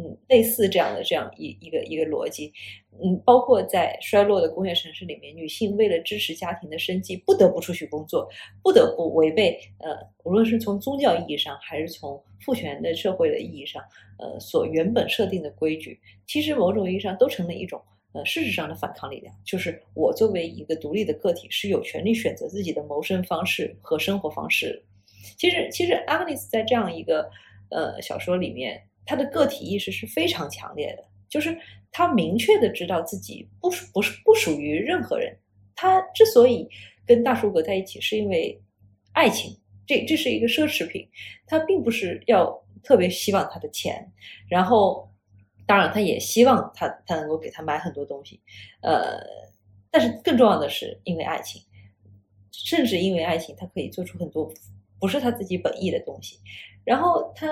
[0.00, 2.52] 嗯，类似这样的这样一一个一个逻辑，
[3.02, 8.28] 嗯，包括在衰落的工业城市里面，女性为了支持家庭的生计，不得不出去工作，
[8.62, 13.82] 不得不违背呃，无论是从宗教意义上，还是从父权的社会的意义上，
[14.20, 17.82] 呃，所原本设定的规矩，其实某种意义上都成了一种
[18.12, 19.34] 呃事实上的反抗力量。
[19.44, 24.80] 就是我作为一个独立的个体，是有权利选择自己的谋生方式和生活方式。
[25.36, 27.28] 其实，其实阿格尼斯在这样一个
[27.70, 28.80] 呃小说里面。
[29.08, 31.58] 他的个体意识是非常强烈的，就是
[31.90, 35.34] 他明确的知道自己不不是不属于任何人。
[35.74, 36.68] 他之所以
[37.06, 38.62] 跟大叔格在一起，是因为
[39.12, 41.08] 爱情，这这是一个奢侈品。
[41.46, 44.12] 他并不是要特别希望他的钱，
[44.46, 45.10] 然后
[45.66, 48.38] 当然他也希望他他能够给他买很多东西，
[48.82, 49.18] 呃，
[49.90, 51.62] 但是更重要的是因为爱情，
[52.52, 54.52] 甚至因为爱情，他可以做出很多
[55.00, 56.38] 不是他自己本意的东西，
[56.84, 57.46] 然后他。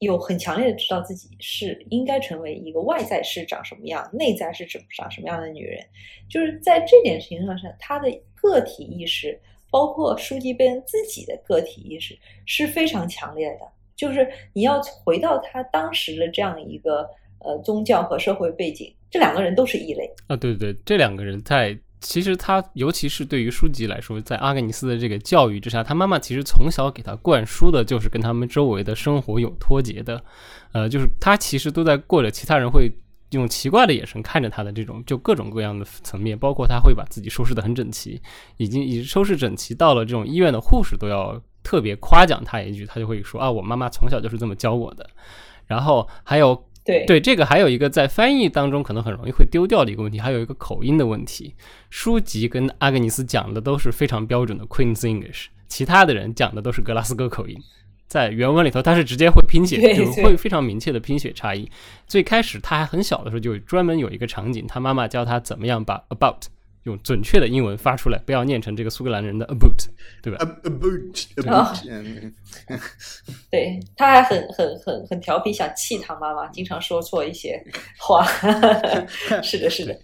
[0.00, 5.84] 有很强烈的知道自己是应该成为一个外在是长什么样，内在是长长什么样的女人，
[6.28, 9.38] 就是在这点情况上，她的个体意识，
[9.70, 13.68] 包括书记贝恩自己的个体意识是非常强烈的。
[13.94, 17.06] 就是你要回到他当时的这样一个
[17.40, 20.36] 呃宗教和社会背景，这两个人都是异类啊。
[20.36, 21.78] 对对对，这两个人在。
[22.00, 30.24] 其实他，尤其是对于书籍来说，在阿格尼斯的这个教育之下，他妈妈其实从小给他灌输的就是跟他们周围的生活有脱节的，
[30.72, 32.90] 呃，就是他其实都在过着其他人会
[33.32, 38.20] 用奇怪的眼神看着他的这种，就各种各样的层面，包括他会把自己收拾得很整齐，
[38.56, 45.08] 已经已收拾整齐到了这种医院的护士都要特别夸奖他一句，他就会说啊，我妈妈从小就是这么教我的，
[45.66, 46.64] 然后还有。
[46.90, 51.54] 对对，这个还有一个在翻译当中可能很容易会丢掉的一个问题，还有一个口音的问题。
[51.88, 57.56] 书籍跟阿格尼斯讲的都是非常标准的 Queen's English，其他的人讲的都是格拉斯哥口音。
[58.08, 61.70] 在原文里头，他是直接会拼写，就会非常明确的拼写差异。
[62.08, 66.46] 最开始他还很小的时候，就专门有一个场景，他妈妈教他怎么样把 about。
[66.84, 69.84] 用准确的英文发出来，不要念成这个苏格兰人的 about，
[70.22, 72.32] 对吧？about，about，
[73.50, 77.62] 对，他还很很很很调皮，想气他妈妈，经常说错一些
[77.98, 78.24] 话。
[79.42, 79.94] 是的，是的。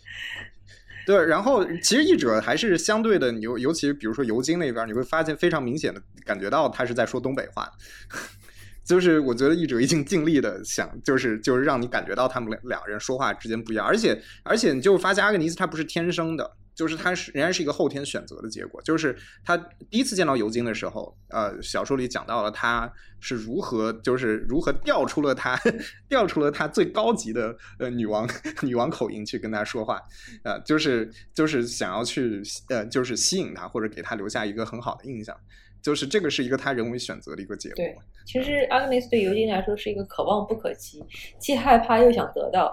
[1.07, 7.71] 对，然后其实译者还是相对的，尤尤其是比如说尤金那边，你会发现非常明显的感觉到他是在说东北话。
[8.85, 16.57] 就是我觉得译者已经尽力的想，就是就是让你感觉到他们两两个人说话之间不一样，而且而且你就发现阿格尼斯他不是天生的。
[16.77, 18.81] 就是他是仍然是一个后天选择的结果。
[18.83, 19.57] 就是他
[19.91, 25.59] 第一次见到尤金的时候，呃，小说里讲到了他是如何，就是如何调出了他
[26.09, 28.29] 调出了他最高级的呃女王
[28.63, 30.01] 女王口音去跟他说话，
[30.45, 35.35] 呃，就是就是想要去呃，就是吸引他或者给他留下一个很好的印象。
[35.83, 37.85] 就是这个是一个他人为选择的一个结果。
[38.27, 41.01] 其实阿格尼斯对尤金来说是一个可望不可及，
[41.39, 42.73] 既害怕又想得到。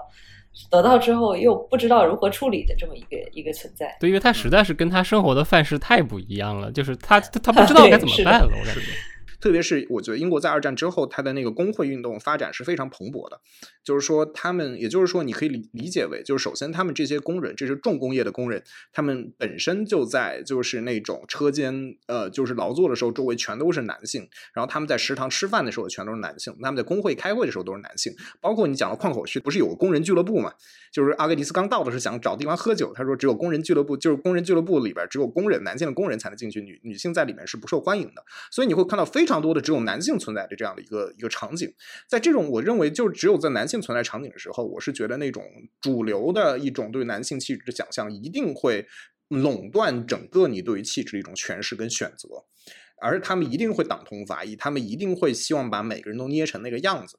[0.69, 8.81] 得到之后又不知道如何处理的这么一个一个存在，对，因为他实在是跟他生活的范式太不一样了，就是他他不 知道该怎么办了，我感觉。
[9.43, 13.41] 特别是我觉得英国在二战之后，它的那个工会运动发展是非常蓬勃的。
[13.83, 18.63] 就是说，他们也就是说，你可以理理解为，就是首先他们这些工人，这是重工业的工人，
[18.93, 24.25] 他们本身就在就是那种车间，呃，就是劳作的时候，周围全都是男性。
[24.53, 26.55] 然后他们在食堂吃饭的时候，全都是男性。
[26.61, 28.13] 他们在工会开会的时候都是男性。
[28.39, 30.53] 包括你讲的矿口区，不是有个工人俱乐部嘛？
[30.93, 38.23] 就是阿格尼斯刚到的时候想找地方喝酒，他说只有工人俱乐部，就是工人俱乐部里边只有工人，男性的工人才能进去，女女性在里面是不受欢迎的。
[38.49, 41.73] 所以你会看到非常多的只有男性存在的这样的一个一个场景。
[42.07, 45.43] 在这种我认为就只有在男性存在场景的时候，我是觉得那种
[45.81, 48.88] 主流的一种对男性气质的想象一定会
[49.29, 52.45] 垄断整个你对于气质的一种诠释跟选择，
[53.03, 57.17] 而他们一定会党同伐异，他们一定会希望把每个人都捏成那个样子。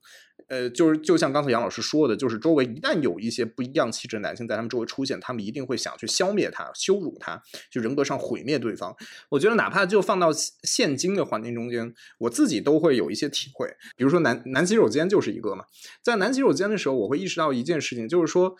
[0.48, 8.94] 呃，就是就像刚才杨老师说的，就是周围一旦有一些不一样气质的男性在他们周围出现，他们一定会想去消灭他、羞辱他，就人格上毁灭对方。
[9.30, 10.30] 我觉得哪怕就放到
[10.64, 13.68] 现今的环境中间，我自己都会有一些体会。
[13.96, 15.64] 比如说男男洗手间就是一个嘛，
[16.02, 18.54] 在男洗手间的时候，我会意识到一件事情，就是说，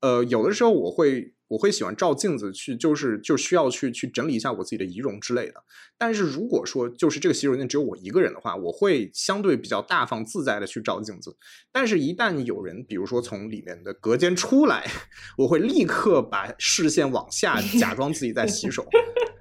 [0.00, 1.34] 呃，有的时候我会。
[1.50, 5.64] 我会喜欢照镜子去，就是就需要去去整理一下我自己的仪容之类的。
[5.98, 11.36] 但是如果说就是这个洗手间只有我一个人的话，我会相对比较大方自在的去照镜子。
[11.72, 14.86] 但是，一旦有人比如说从里面的隔间出来，
[15.36, 18.86] 我会立刻把视线往下，假装自己在洗手。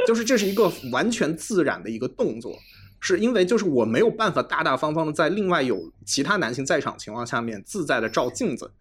[0.07, 2.57] 就是这是一个完全自然的一个动作，
[2.99, 8.71] 是因为就是我没有办法大大方方的在另外有其他男性在场情况下面自在的照镜子。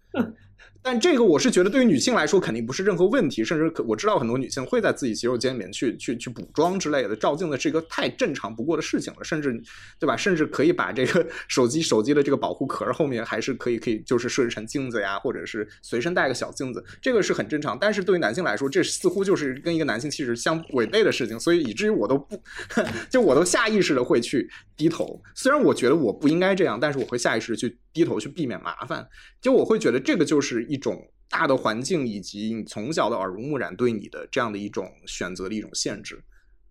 [0.82, 9.52] 但这个我是觉得，对于女性来说肯定不是任何问题，甚至可我知道很多女性会在自己洗手间里面去去去补妆之类的，照镜子是一个太正常不过的事情了，甚至
[9.98, 10.16] 对吧？
[10.16, 17.76] 甚至可以把这个 手机手机的这个保护壳后面还是可以可以就是设置成镜子呀，或者是随身带个小镜子，这个是很正常。
[17.78, 22.40] 但是对于男性来说，这似乎就是跟一个男性气质相违背的事情，所以以至于我都不
[23.10, 25.20] 就我都下意识的会去低头。
[25.34, 29.06] 虽然我觉得我不应该这样，但是我会下意识去低头去避免麻烦。
[29.40, 36.22] 就我会觉得这个就是一种大的环境以及你从小的耳濡目染对你的这样的一种选择的一种限制，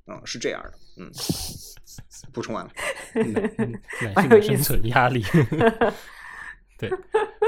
[0.08, 1.12] 嗯，是这样的，嗯，
[2.32, 2.72] 补充完了，
[4.16, 5.22] 男性的生存压力，
[6.80, 6.90] 对，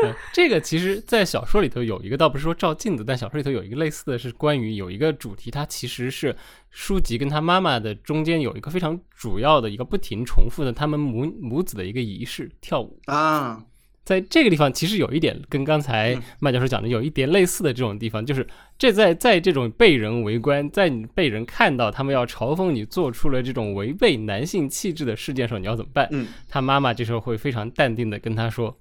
[0.03, 6.35] 嗯，这个其实，在小说里头有一个，倒不是说照镜子，但小说里头有一个类似的是关于有一个主题，它其实是
[6.69, 12.99] 书籍跟他妈妈的中间有一个非常主要的一个不停重复的他们母母子的一个仪式——跳舞。
[13.05, 13.65] 啊。
[14.05, 18.47] 在这个地方，其实有一点跟刚才麦教授讲的有一点类似的这种地方，就是
[18.77, 26.07] 这在在这种被人围观，在你被人看到他们要嘲讽你做出了这种违背男性气质的事件时候，你要怎么办？
[26.11, 28.75] 嗯，他妈妈这时候会非常淡定的跟他说：“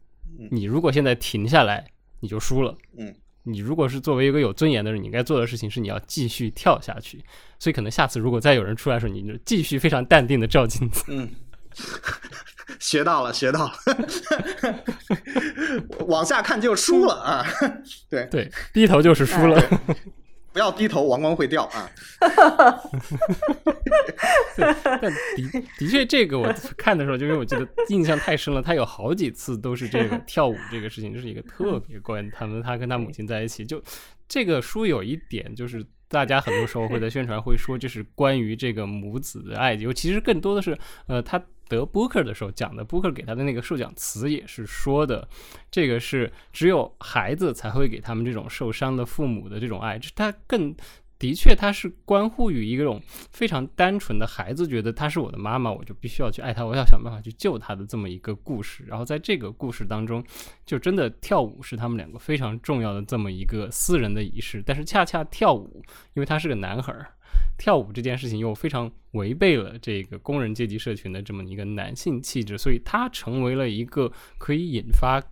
[0.51, 1.85] 你如果现在停下来，
[2.21, 2.75] 你就输了。
[2.97, 7.23] 嗯，你如果是作为一个有尊严的人，你应该做的事情是你要继续跳下去。
[7.59, 11.29] 所以可能下次如果再有人出来的时候，你就继续非常淡定的照镜子。”嗯。
[12.79, 13.73] 学到了，学到了，
[16.07, 17.47] 往下看就输了啊！
[18.11, 19.61] 对对，低头就是输了，
[20.53, 21.91] 不要低头，王冠会掉啊！
[24.57, 25.13] 但的
[25.79, 33.83] 的确，这个我看的时候，就因为我记得印象太深了，他有好几次都是这个 跳舞这个事情，就是一个特别关他们他跟他母亲在一起，就
[34.29, 35.85] 这个书有一点就是。
[36.11, 40.75] 大家很多时候会在宣传会说，这是关于这个母子的爱，尤其是更多的是，
[41.07, 41.39] 呃，他
[41.69, 45.29] 得 Booker 的时候讲的，Booker 给他的那个授奖词也是说的，
[45.71, 50.75] 这个是只有孩子才会给他们这种受伤的父母的这种爱，他更。
[51.21, 53.03] 的确，它是关乎于一种
[53.33, 58.85] 非常单纯的孩子觉得她是我的妈妈，我就必须要去爱她，我要想办法去救她的这么一个故事。
[58.87, 60.25] 然后在这个故事当中，
[60.65, 64.63] 就真的跳舞是他们两个非常重要的这么一个私人的仪式。
[64.65, 65.83] 但是恰恰跳舞，
[66.15, 67.09] 因为他是个男孩儿，
[67.57, 75.23] 跳舞这件事情又非常违背了这个工人阶级社群的这么一个男性气质，所以它成为了一个可以引发。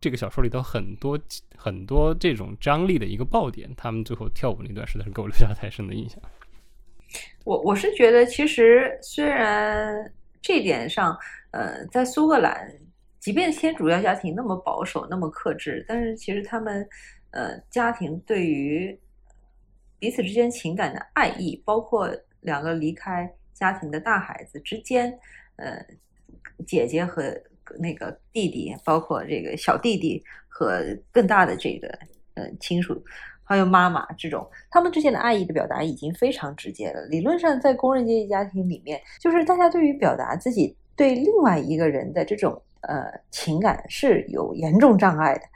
[0.00, 1.18] 这个小说里头很多
[1.56, 6.20] 很多这种张力的一个爆点，他们最后跳舞那段实在是给我留下太深的印象。
[7.44, 10.12] 我我是觉得，其实虽然
[10.42, 11.16] 这点上，
[11.52, 12.70] 呃，在苏格兰，
[13.18, 16.86] 即便先主要家庭那么保守、那么克制，但是其实他们，
[17.30, 18.94] 呃，家庭对于
[20.04, 25.18] 彼此之间情感的爱意，包括两个离开家庭的大孩子之间，
[25.56, 25.82] 呃，
[26.66, 27.34] 姐姐和。
[27.80, 31.88] 那个弟弟，包括这个小弟弟和更大的这个
[32.34, 33.02] 呃亲属，
[33.42, 37.06] 还有妈妈这种，他们之间的爱意的表达已经非常直接了。
[37.06, 45.46] 理论上，在工人阶级家庭里面，就是大家对于表达自己对另外一个人的这种呃情感是有严重障碍的。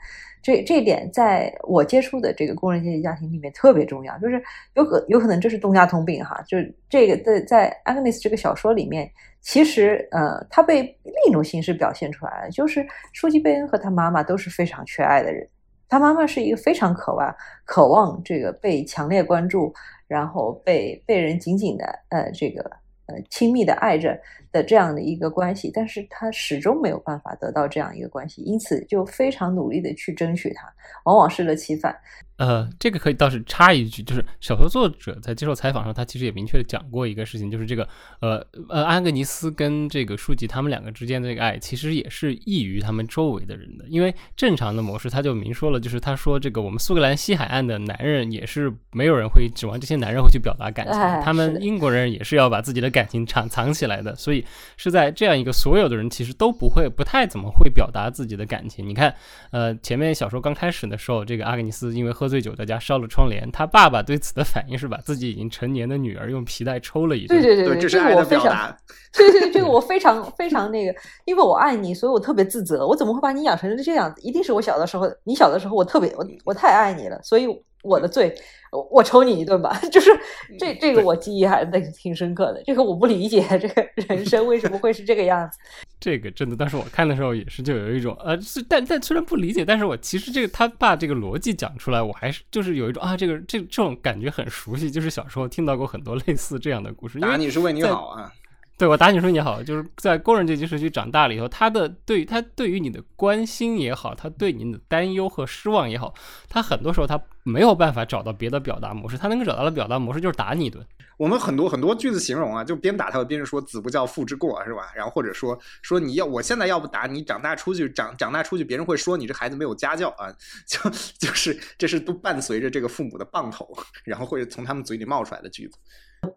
[0.41, 4.41] 这这一点，在我接触的这个工人阶级家庭里面特别重要，就是
[4.75, 9.11] 有可有可能这是东家通病哈，就是这个在在 Agnes 这个小说里面。
[9.41, 15.47] 其实，呃，他被另一种形式表现出来了，就是舒吉贝恩和他妈妈都是非常缺爱的人。
[15.87, 17.33] 他妈妈是一个非常渴望、
[17.63, 19.73] 渴望这个被强烈关注，
[20.09, 22.69] 然后被被人紧紧的，呃，这个
[23.09, 24.17] 呃亲密的爱着
[24.51, 30.71] 的这样的一个关系，但是他始终没有办法得到这样一个关系，因此就非常努力的去争取他，
[31.03, 31.95] 往往适得其反。
[32.39, 37.85] 呃，这个可以倒是插一句，就是小说作者在接受采访上，他其实也明确的讲过一个事情，就是这个
[38.21, 43.85] 呃呃，安格尼斯跟这个书籍他们两个之间的这个爱，其实也是异于他们周围的人的。
[43.89, 54.15] 因为正常的模式，他就明说了，就是他说这个我们苏格兰西海岸的男人也是没有人会指望这些男人会去表达感情，他们英国人也是要把自己的感情藏藏起来的。
[54.15, 54.45] 所以
[54.77, 58.87] 是在这样一个所有的人其实都不会不太怎么会表达自己的感情。
[58.87, 59.13] 你看，
[59.51, 62.28] 呃，前面小说刚开始的时候，这个阿格尼斯因为喝。
[62.29, 67.41] 醉酒在家烧了窗帘，他爸爸对此的反应是把自己已经成年的女儿用皮带抽了一顿。
[67.41, 68.77] 对对对，这是爱的表达。
[69.17, 70.93] 对对，这个我非常非常那个，
[71.25, 72.87] 因为我爱你，所以我特别自责。
[72.87, 74.21] 我怎么会把你养成这样子？
[74.21, 77.47] 一定是我小的时候，你小的时候我特别我我太爱你了，所以。
[77.81, 78.35] 我的罪，
[78.71, 79.79] 我抽你一顿吧。
[79.91, 80.11] 就是
[80.59, 82.61] 这这个我记忆还是挺深刻的。
[82.65, 85.57] 这个我不理解，这个人生为什么会是这个样子？
[85.99, 88.37] 这个真的，当时我看的时候也是，就有一种呃，
[88.69, 97.19] 但但虽然不理解，但是我其实这个他把这个逻辑讲出来，我还是就是有一种啊，这个这这种感觉很熟悉，就是小时候听到过很多类似这样的故事。
[97.19, 98.31] 打你是为你好啊。
[98.77, 106.13] 对我打你说你好，就是在工人阶级社区长大了以后，他的对他对于你的关心也好，他对你的担忧和失望也好，
[106.47, 110.85] 他很多时候他没有办法找到别的表达模式，他能够找到的表达模式就是打你一顿。
[111.17, 114.93] 我们很多很多句子形容啊，就边打他边说“子不教，父之过”，是吧？
[114.95, 120.31] 然后或者说说你要我现在要不打你，长大出去长长大出去，别人会说你这孩子没有家教啊，
[120.65, 120.79] 就
[121.19, 123.67] 就是这是都伴随着这个父母的棒头，
[124.05, 125.77] 然后会从他们嘴里冒出来的句子。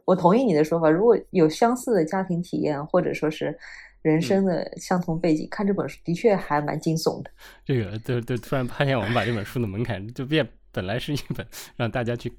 [0.04, 3.56] 我同意你的说法，如果有相似的家庭体验，或者说是
[4.00, 7.30] 人生的相同背景，看这本书的确还蛮惊悚的。
[7.64, 11.46] 这个对对，突然发现我们把这本书的门槛就变，本来是一本
[11.76, 12.32] 让大家去。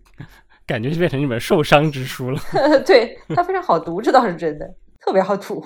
[0.65, 2.39] 感觉就变成一本受伤之书了。
[2.88, 4.65] 对，它非常好读，这倒是真的，
[5.01, 5.61] 特别好吐。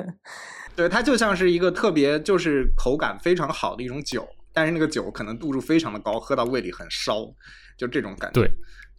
[0.74, 7.26] 对，它就像是一个特别就是口感非常好的一种酒，但是那个酒可能度数非常的高，喝到胃里很烧，
[7.76, 8.40] 就这种感觉。
[8.40, 8.50] 对，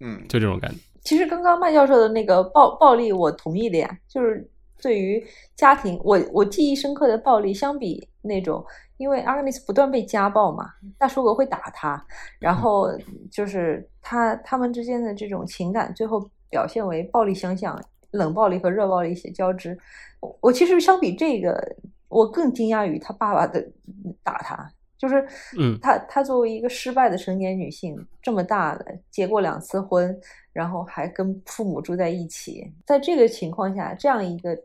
[0.01, 0.77] 嗯，就这种感觉。
[1.03, 4.47] 其实刚刚麦教授的那个暴暴力，我同意的呀，就是
[4.84, 5.25] 对于
[5.55, 8.63] 家庭，我我记忆深刻的暴力，相比那种。
[8.97, 12.01] 因为阿格尼斯不断被家暴嘛，大叔哥会打他，
[12.39, 12.89] 然后
[13.29, 17.77] 就是他他们之间的这种情感，最后表现为暴力相向，
[18.11, 19.77] 冷暴力和热暴力一些交织。
[20.39, 21.75] 我其实相比这个，
[22.07, 23.67] 我更惊讶于他爸爸的
[24.23, 25.27] 打他，就是
[25.59, 30.17] 嗯，他他作为一个失败的成年女性，这么大了结过两次婚，
[30.53, 34.57] 然后还跟父母住在一起，在这个情况下，这样一个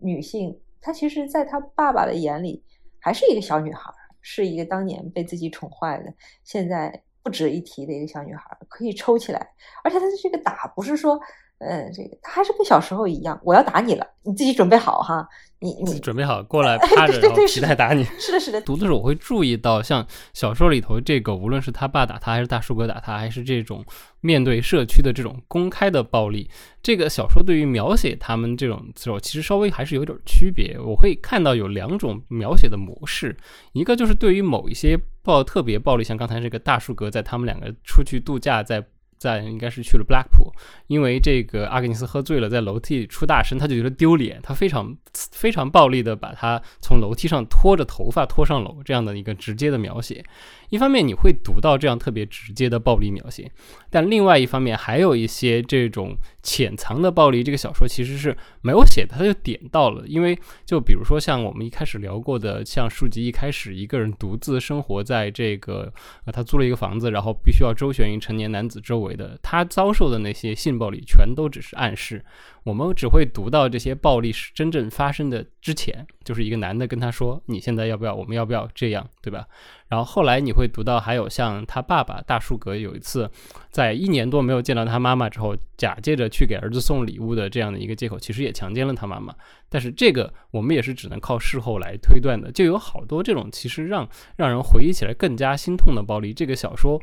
[0.00, 2.62] 女性，她其实在她爸爸的眼里。
[2.98, 3.92] 还是一个小女孩，
[4.22, 9.46] 是一个当年被自己宠坏的，现在不值一提的一个小女孩，可以抽起来。
[9.82, 11.20] 而且她的这个打不是说，
[11.58, 15.26] 呃，这个他还是跟小时候一样，我要打你了，你自己准备好哈。
[15.60, 18.04] 你你准备好过来 趴着，然后皮带打你。
[18.18, 18.60] 是的，是的。
[18.60, 23.82] 读的时候我会注意到，像小说里头这个，无论是他爸打他，还是大叔哥打他，还是这种
[24.20, 26.50] 面对社区的这种公开的暴力，
[26.82, 30.78] 这个小说对于描写他们这种时候，其实稍微还是有点区别。
[30.78, 33.34] 我会看到有两种描写的模式，
[33.72, 38.84] 一个就是对于某一些暴特别暴力，像刚才这个大叔哥在他们两个出去度假在。
[39.24, 40.52] 在应该是去了 Blackpool，
[40.86, 44.94] 因为这个阿格尼斯喝醉了，在楼梯出大声，他就觉得丢脸，他非常
[45.32, 50.22] 非常暴力的把他从楼梯上拖着头发拖上楼，这样的一个直接的描写。
[50.68, 53.50] 一方面你会读到这样特别直接的暴力描写，
[53.88, 56.14] 但另外一方面还有一些这种
[56.44, 60.04] 潜藏的暴力，这个小说其实是没有写的，他就点到了。
[60.06, 65.92] 因为就比如说像我们一开始聊过的，像书籍一开始一个人独自生活在这个
[66.26, 72.22] 呃他租了一个房子，然后必须要周旋于成年男子周围的，他遭受的那些性暴力全都只是暗示。
[72.64, 78.14] 我们只会读到这些暴力是真正发生的之前，就是一个男的跟他说：“你现在要不要？
[78.14, 79.46] 我们要不要这样，对吧？”
[79.86, 83.30] 然后后来你会读到，还有像他爸爸大树格有一次，
[83.70, 89.34] 在一年多没有见到他妈妈之后，假借着去给儿子送礼物的这样的一个借口，其实也强奸了他妈妈。
[89.68, 96.32] 但是这个我们也是只能靠事后来推断的，就有好多这种其实让让人回忆起来更加心痛的暴力。
[96.32, 96.98] 这个小说。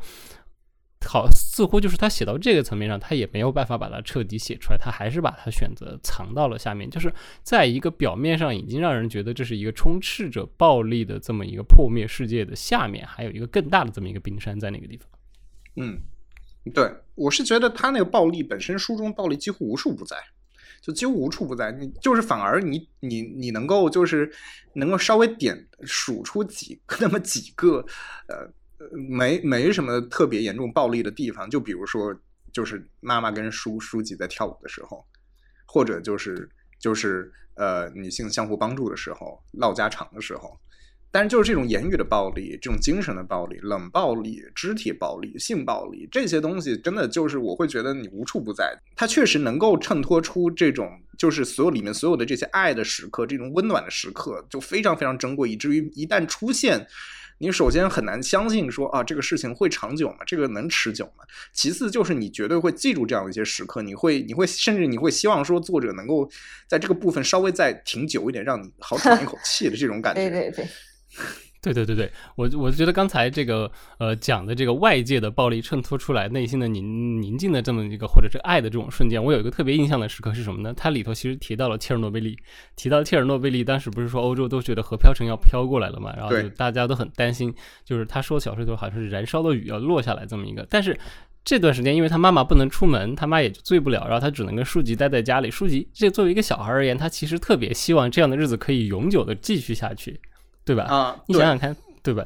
[1.04, 15.06] 好，似乎就是他写到这个层面上，他也没有办法把它彻底写出来，他还是把它选择藏到了下面，就是在一个表面上已经让人觉得这是一个充斥着暴力的这么一个破灭世界的下面，还有一个更大的这么一个冰山在那个地方。
[15.76, 16.00] 嗯，
[16.72, 20.16] 对，我是觉得他那个暴力本身，书中暴力几乎无处不在，
[20.80, 21.72] 就几乎无处不在。
[21.72, 24.32] 你就是反而你你你能够就是
[24.74, 27.84] 能够稍微点数出几那么几个
[28.28, 28.50] 呃。
[28.90, 32.14] 没没什么特别严重暴力的地方，就比如说，
[32.52, 35.04] 就是妈妈跟书书记在跳舞的时候，
[35.66, 40.58] 或者就是就是呃女性相互帮助的时候，唠家常的时候。
[41.14, 48.74] 但是就是这种言语的暴力，这种精神的暴力，冷暴力、肢体暴力、性暴力这些东西，真的就是我会觉得你无处不在。
[48.96, 56.86] 它确实能够衬托出这种，就是所有里面所有的这些爱的时刻，这种温暖的时刻，就非常非常珍贵，以至于一旦出现。
[57.38, 60.18] 你首先很难相信说啊，这个事情会长久吗？
[60.24, 61.24] 这个能持久吗？
[61.52, 66.30] 其次就是你绝对会记住这样的一些时刻，你会，你会，甚至你会希望说作者能够
[66.68, 70.28] 在这个部分稍微再停久一点，让你好喘一口气的这种感觉。
[70.28, 70.68] 对对对。
[71.62, 80.74] 对对对对，我我觉得刚才这个呃讲的这个外界的暴力衬托出来内心的宁宁静的这么一个或者是爱的这种瞬间，我有一个特别印象的时刻是什么呢？
[80.76, 82.36] 它里头其实提到了切尔诺贝利，
[82.74, 87.54] 提到切尔诺贝利，当时不是说欧洲都觉得核飘尘要飘过来了嘛，然后就大家都很担心，
[87.84, 90.98] 就是他说小时候好像是燃烧的雨要落下来这么一个，但是
[91.44, 95.48] 这段时间因为他妈妈不能出门，他妈也就醉不了，然后他只能跟书籍待在家里。
[95.48, 100.20] 书籍这作为一个小孩而言，他其实特别希望这样的日子可以永久的继续下去。
[100.64, 100.84] 对吧？
[100.84, 102.24] 啊，你想想看，对吧？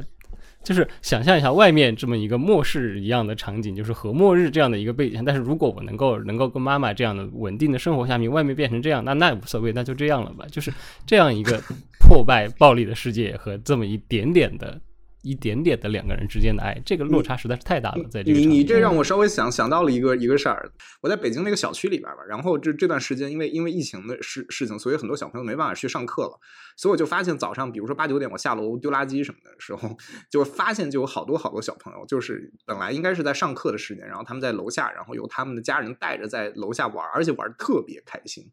[0.62, 5.24] 就是想象一下外面这么一个末世一样的场景，就是和末日这样的一个背景。
[5.24, 10.44] 但是如果我能够能够跟妈妈这样的稳定的生活下面，外面变成这样，那那也无所谓，那就这样了吧。
[10.50, 10.72] 就是
[11.06, 11.62] 这样一个
[12.00, 14.80] 破败暴力的世界和这么一点点的。
[15.26, 18.04] 一点点的两个人之间的爱，这个落差实在是太大了。
[18.08, 20.70] 在这个你你这让我稍微想想到了一个一个事儿。
[21.02, 26.38] 我在北京那个小区里边吧，然后这这段时间因为因为疫情的事事情，所以很多小朋友没办法去上课了。
[26.76, 29.96] 所以我就发现早上，比如说八九点我下楼丢垃圾什么的时候，
[30.30, 38.44] 就发现就有好多好多小朋友，就是本来应该是在上课的时间，然后他们在楼下，然后由他们的家人带着在楼下玩，而且玩特别开心，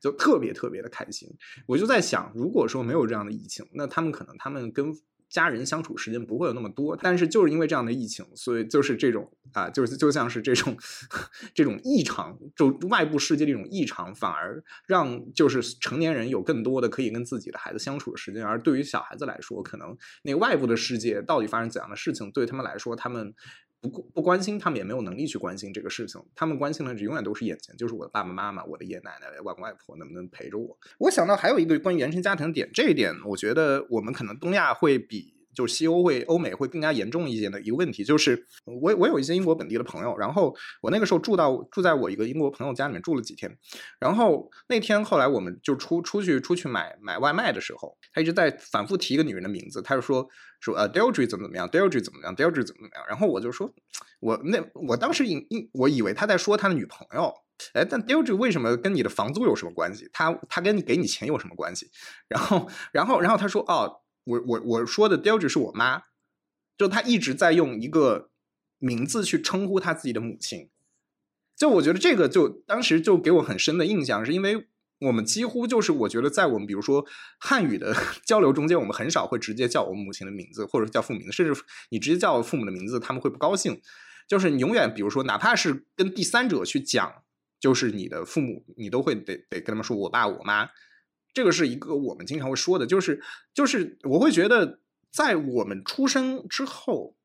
[0.00, 1.28] 就特别特别的开心。
[1.66, 4.92] 我就在想，如果说没有这样的疫情，那他们可能他们跟
[5.32, 10.76] 家人相处时间不会有那么多，但是就是因为这样的疫情，所以就是这种啊，就是就像是这种
[11.54, 23.34] 这种异常，就外部世界的一种异常，反而让就是成年人有更多的可以跟自己的孩子相处的时间，而对于小孩子来说，可能那个外部的世界到底发生怎样的事情，对他们来说，他们
[23.88, 30.78] 不不关心，他们也没有能力去关心这个事情，他们关心的永远都是眼前，就是我的爸爸妈妈、我的爷爷奶奶、外公外婆能不能陪着我。
[30.98, 35.31] 我想到还有一个关于原生家庭的点，这一点我觉得我们可能东亚会比。
[35.54, 43.56] 就是西欧会、欧美会更加严重一些的一个问题，就是我我有一些英国本地的朋友，然后我那个时候住到住在我一个英国朋友家里面住了几天，
[43.98, 50.26] 然后那天后来我们就出出去出去买买外卖的时候，他一直在反复提一个女人的名字，他就说
[50.60, 53.72] 说呃 Deirdre 怎么怎么样，Deirdre 怎么样，Deirdre 怎么怎么样，然后我就说，
[54.20, 57.32] 我那我当时以以我以为他在说他的女朋友，
[57.74, 60.08] 哎，但 Deirdre 为什么跟你的房租有什么关系？
[60.12, 61.90] 他他跟你给你钱有什么关系？
[62.28, 63.98] 然后然后然后他说哦。
[64.24, 66.02] 我我我说的 Deirdre 是我妈，
[66.76, 68.30] 就她一直在用一个
[68.78, 70.68] 名字去称呼她自己的母亲，
[71.56, 74.66] 就我觉得这个就当时就给我很深的印象，是因为
[75.00, 77.04] 我们几乎就是我觉得在我们比如说
[77.38, 77.94] 汉语的
[78.24, 81.60] 交流中间，我们很少会直接叫我母亲的名字，或者叫父母名字，甚至
[81.90, 83.80] 你直接叫父母的名字，他们会不高兴。
[84.28, 87.24] 就是你永远比如说，哪怕是跟第三者去讲，
[87.58, 90.68] 就是你的父母，你都会得得跟他们说我爸我妈。
[91.32, 93.22] 这个是一个我们经常会说的，就是
[93.54, 94.80] 就是我会觉得，
[95.10, 97.16] 在我们出生之后，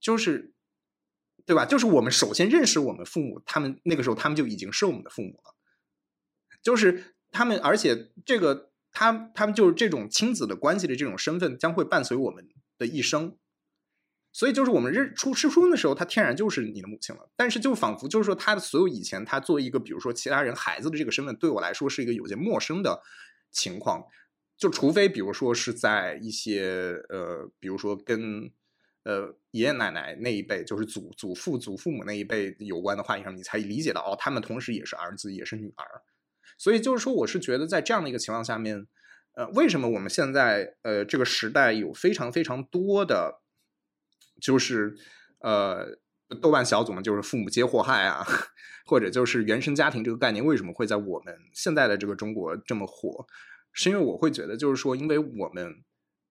[0.00, 0.52] 就是
[1.44, 1.64] 对吧？
[1.64, 5.54] 就是我们首先认识我们父母，他们那个时候他们就已经是我们的父母了，
[6.62, 12.48] 就是他们，而且这个他他们就是这种亲子的关系的这种身份将会伴随我们
[12.78, 13.36] 的一生。
[14.30, 17.28] 所以就是我们认出出生的时候，他天然就是你的母亲了。
[17.34, 23.02] 但是就仿佛就是说，他的所有以前，他作为一个比如说其他人孩子的这个身份，对我来说是一个有些陌生的
[23.50, 24.04] 情况。
[24.56, 28.50] 就除非比如说是在一些呃，比如说跟
[29.04, 36.02] 呃爷爷奶奶那一辈，就是祖祖父祖父母那一辈有关的话题上，你才理解到哦，他们同时也是儿子也是女儿。
[36.58, 38.86] 所以就是说，我是觉得在这样的一个情况下面，
[39.32, 43.40] 呃，为什么我们现在呃这个时代有非常非常多的。
[44.40, 44.96] 就是
[45.40, 45.98] 呃，
[46.40, 48.26] 豆瓣小组嘛，就是父母皆祸害啊，
[48.86, 53.26] 或者就是原生家庭这个概念为什么会在我们现在的这个中国这么火？
[53.72, 55.84] 是因为我会觉得，就是说，因为我们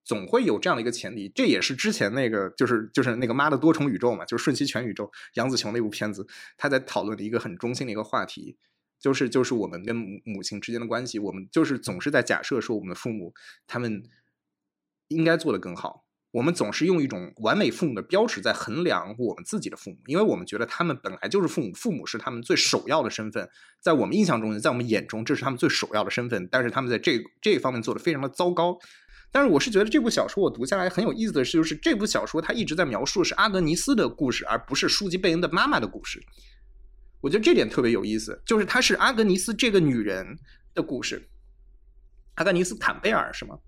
[0.04, 8.58] 总会有这样的一个前提，这也是之前那个就是就是那个妈的多重宇宙嘛，就是瞬息全宇宙杨紫琼那部片子，他在讨论的一个很中心的一个话题，
[9.00, 9.94] 就是就是我们跟
[10.24, 13.32] 母亲之间的关系，我们就是总是在假设说我们的父母
[13.66, 14.02] 他们
[15.06, 16.07] 应该做的更好。
[16.30, 23.48] 我们总是用一种完美父母的标尺在衡量我们自己的父母，因为我们觉得他们本来就是父母，父母是他们最首要的身份，
[23.80, 26.46] 在我们印象中，在我们眼中，这是他们最首要的身份。
[26.50, 28.78] 但是他们在这这一方面做的非常的糟糕。
[29.30, 36.22] 但是我是觉得这部小说我读下来很有意思的是，就是这部小说它一直在描述是阿格尼斯的故事，而不是书记贝恩的妈妈的故事。
[37.20, 40.38] 我觉得这点特别有意思，就是它是阿格尼斯这个女人
[40.74, 41.28] 的故事。
[42.34, 43.58] 阿格尼斯坎贝尔是吗？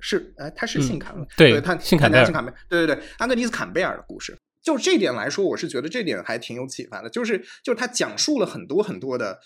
[0.00, 9.40] 是，哎，他是姓坎，对，他姓坎贝尔，姓坎贝尔，对对对，安格尼斯坎贝尔的故事，就这点来说，我是觉得这点还挺有启发的，就是就是他讲述了很多很多的，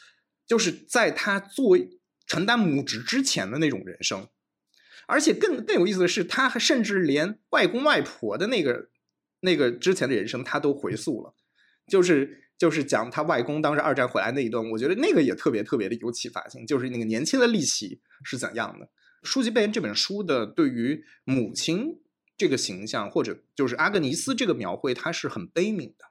[0.46, 1.88] 就是在他作为
[2.26, 4.28] 承担母职之前的那种人生，
[5.06, 8.88] 而且更更有意思的是，他甚至连外公外婆的那个
[9.40, 11.34] 那个之前的人生他都回溯了，
[11.86, 18.86] 就是就是讲他外公当时二战回来那一段，我觉得那个也特别特别的有启发性，就是那个年轻的利奇是怎样的。
[19.24, 22.00] 《书籍贝恩》这本书的对于母亲
[22.36, 26.04] 这个形象，或者就是阿格尼斯这个描绘，它是很悲悯的。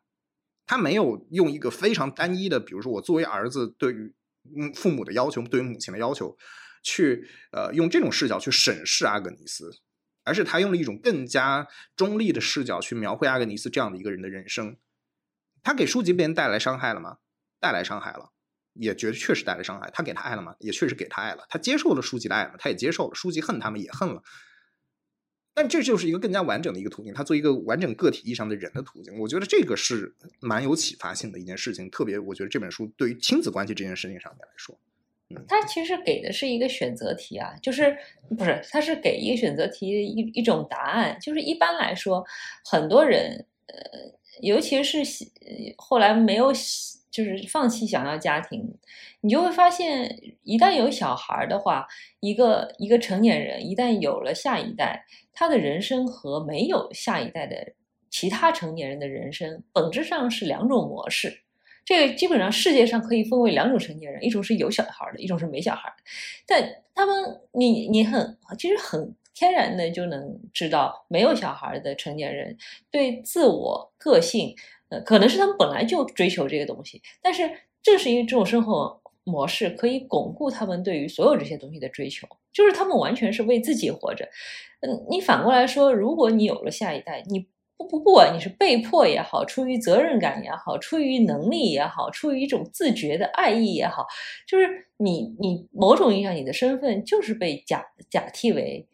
[0.66, 4.16] 他没有用一个非常单一的，比如说我作为儿子对于
[4.56, 6.38] 嗯父母的要求，对于母亲的要求，
[6.82, 9.70] 去呃用这种视角去审视阿格尼斯，
[10.24, 14.78] 而是他用了一种更加中立的视角去描绘阿格尼斯这样的一个人的人生。
[15.62, 17.18] 他给书籍被人带来伤害了吗？
[17.60, 18.32] 带来伤害了。
[18.74, 20.56] 也觉得确实带来伤害，他给他爱了吗？
[20.60, 21.46] 也确实给他爱了。
[21.50, 22.56] 他接受了书记的爱吗？
[22.58, 23.16] 他也接受了。
[23.16, 24.22] 书记恨他们也恨了。
[25.56, 29.20] 但这就是一个更加完整的一个途径，他做一个完整个体意义上的人的途径。
[29.20, 34.76] 我觉得这个是蛮有启发性的一件事情，特别我觉得这本书对于亲子关系这件事情上面来说，
[35.48, 37.96] 他其实给的是一个选择题啊，就是
[38.36, 41.16] 不是，他是给一个选择题一一种答案。
[41.22, 42.26] 就是一般来说，
[42.66, 43.76] 很多人呃，
[44.42, 45.04] 尤其是
[45.78, 46.52] 后来没有
[47.14, 48.76] 就是放弃想要家庭，
[49.22, 51.88] 你就会发现，一旦有小孩的话，
[52.20, 55.06] 一个一个成年人一旦有了下一代。
[55.32, 57.74] 他的人生和没有下一代的
[58.10, 61.42] 其他成年人的人生本质上是两种模式。
[61.86, 66.04] 这个基本上世界上可以分为两种成年人，一种是有小孩的，一种是没小孩的。
[66.48, 72.56] 但他们，你你很其实很天然的就能知道，没有小孩的成年人
[72.90, 74.56] 对自我个性，
[75.02, 77.02] 可能是他们本来就追求这个东西。
[77.22, 77.50] 但是
[77.82, 84.28] 正是因为这种生活模式，可以巩固他们对于所有这些东西的追求，就是他们完全是为自己活着。
[84.82, 94.06] 嗯，你反过来说，如果你有了下一代，你不不不管你是被迫也好，出于责任感也好，出于能力也好，出于一种自觉的爱意也好，
[94.48, 98.86] 就是你你某种意义上你的身份就是被假假替为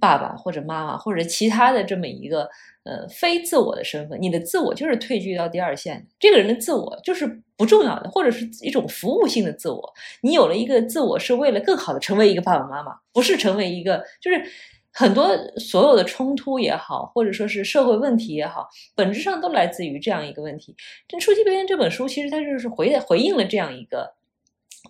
[0.00, 2.48] 爸爸或者妈妈或者其他的这么一个
[2.84, 9.92] 呃非自我的身份，你的自我就是退居到第二线，这个人的自我就是不重要的，或者是一种服务性的自我。
[10.22, 14.42] 你有了一个自我，是为了更好的成为一个爸爸妈妈，不是成为一个就是。
[14.90, 15.28] 很多
[15.58, 20.74] 所有的冲突也好，或者说是社会问题也好，本质上都来自于这样一个问题。
[21.06, 24.14] 这《初级边缘》这本书其实它就是回回应了这样一个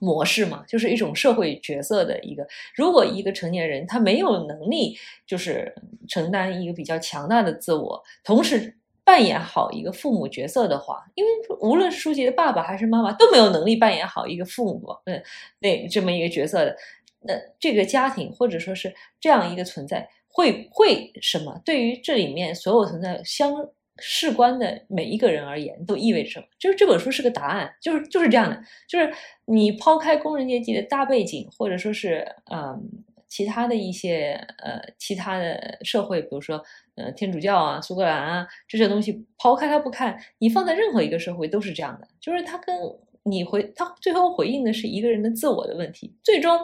[0.01, 2.47] 模式嘛，就是一种社会角色的一个。
[2.75, 5.75] 如果一个成年人他没有能力，就是
[6.09, 11.31] 承担一个比较强大的自我，同时扮演好一个父母角色的话，因为
[11.61, 15.23] 无论是书籍的爸爸还是妈妈都没有能力扮演好一个父母，嗯，
[15.61, 16.77] 那这么一个角色的。
[17.21, 21.61] 那这个家庭或者说是这样一个存在，会会什么？
[21.65, 23.53] 对于这里面所有存在相
[24.01, 26.47] 事关的每一个人而言，都意味着什么？
[26.59, 28.61] 就是这本书是个答案，就是就是这样的。
[28.89, 29.13] 就是
[29.47, 36.63] 你抛开工人阶级的大背景，或者说是嗯其他的一些呃其他的社会，比如说
[36.97, 42.09] 呃天主教啊、苏格兰啊这些东西，抛开它不看，你放在任何一个社会都是这样的。
[42.21, 42.77] 就是它跟
[43.25, 46.59] 你回，它最后回应的是一个人的自我的问题，最终。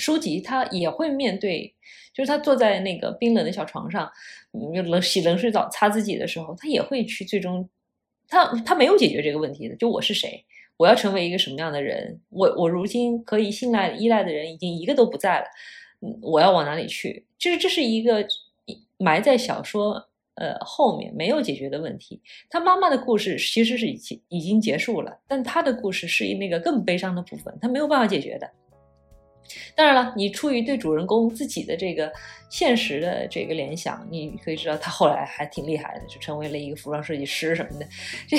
[0.00, 1.72] 书籍他也会面对，
[2.12, 4.10] 就是他坐在那个冰冷的小床上，
[4.52, 7.68] 嗯，冷洗冷水澡擦自己的时候，他也会去最终，
[8.26, 9.76] 他他没有解决这个问题的。
[9.76, 10.44] 就我是谁，
[10.76, 12.18] 我要成为一个什么样的人？
[12.30, 15.46] 我我如今可以信赖依赖的人已经一个都不在了，
[16.00, 17.24] 嗯，我要往哪里去？
[17.38, 18.26] 就是这是一个
[18.96, 22.20] 埋在小说呃后面没有解决的问题。
[22.48, 28.50] 他妈妈的故事其实是已经已经结束了，但他的故事是那个更悲伤的部分，他没有办法解决的。
[29.74, 32.12] 当然了，你出于对主人公自己的这个
[32.48, 37.86] 现实的这个联想，你可以知道他后来还挺厉害的，就成为了一个服装设计师什么的。
[38.28, 38.36] 这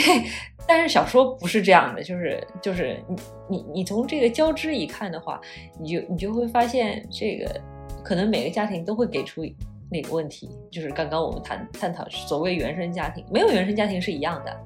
[0.68, 3.16] 但是小说不是这样的，就是就是你
[3.50, 5.40] 你你从这个交织一看的话，
[5.80, 7.62] 你就你就会发现这个
[8.04, 9.44] 可能每个家庭都会给出
[9.90, 14.58] 那个问题，就是刚刚我们谈探讨所谓原生家庭，没有原生家庭是一样的，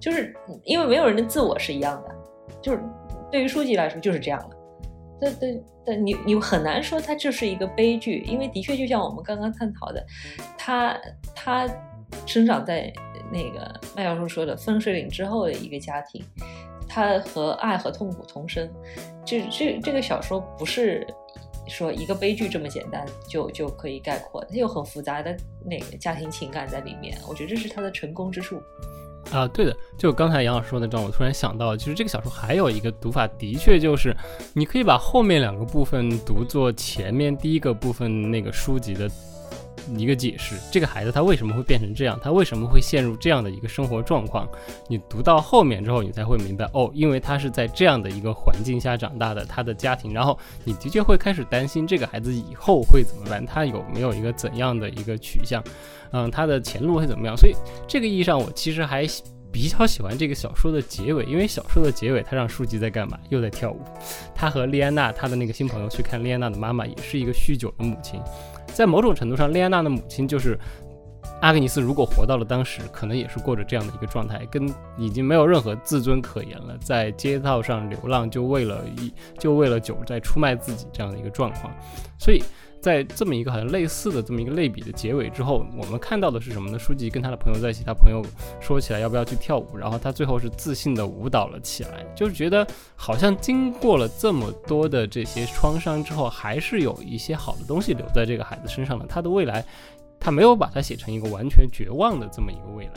[0.00, 0.34] 就是
[0.64, 2.14] 因为没有人的自我是一样的，
[2.60, 2.82] 就是
[3.30, 4.56] 对于书籍来说就是这样了。
[5.20, 10.04] 对对对，你你很难说它就是一个悲剧，因为的确就像我们刚刚探讨的，
[10.58, 10.98] 他
[11.34, 11.68] 他
[12.26, 12.92] 生长在
[13.32, 16.22] 那个麦教授说的分水岭之后的一个家庭，
[16.88, 18.68] 他和爱和痛苦同生，
[19.24, 21.06] 这这这个小说不是
[21.66, 25.34] 说一个悲剧这么简单就就可以概括，它有很复杂的
[25.64, 28.60] 那个家庭情感在里面，我觉得这是它的成功之处。
[29.32, 34.14] 啊，对的，就刚才杨老师说那章我突然想到，其实这个小说还有一个读法，的确就是，
[34.52, 39.10] 你可以把后面两个部分读作前面第一个部分那个书籍的
[39.96, 40.54] 一个解释。
[40.70, 42.18] 这个孩子他为什么会变成这样？
[42.22, 44.48] 他为什么会陷入这样的一个生活状况？
[44.88, 55.62] 你读到后面之后，你才会明白，哦，因为他是在这样的一个环境下长大的，他的家庭，然后你的确会开始担心这个孩子以后会怎么办，他有没有一个怎样的一个取向？
[56.12, 57.36] 嗯，他的前路会怎么样？
[57.36, 57.54] 所以
[57.88, 59.06] 这个意义上，我其实还
[59.50, 63.18] 比较喜欢这个小说的结尾，因为小说的结尾，他让书籍在干嘛？
[63.28, 63.80] 又在跳舞。
[64.34, 68.20] 他和莉安娜，他的那个新朋友去看莉安娜的妈妈，也是一个酗酒的母亲。
[68.74, 70.58] 在某种程度上，莉安娜的母亲就是
[71.40, 71.80] 阿格尼斯。
[71.80, 74.68] 如果活到了当时，可能也是过着这样的一个状态，跟
[74.98, 81.72] 已经没有任何自尊可言了，在街道上流浪，就为了一就为了酒在出卖自己这样的一个状况。
[82.18, 82.42] 所以。
[82.84, 86.78] 在这么一个好像类似的这么一个类比的结尾之后，我们看到的是什么呢？
[86.78, 88.22] 书籍跟他的朋友在一起，他朋友
[88.60, 99.64] 说起来要不要去跳舞，然后他最后是自信的舞蹈了起来，就是觉得好像经过了这么多的这些创伤之后，还是有一些好的东西留在这个孩子身上的，他的未来。
[100.20, 102.92] 他没有把它写成一个完全绝望的这么一个未来。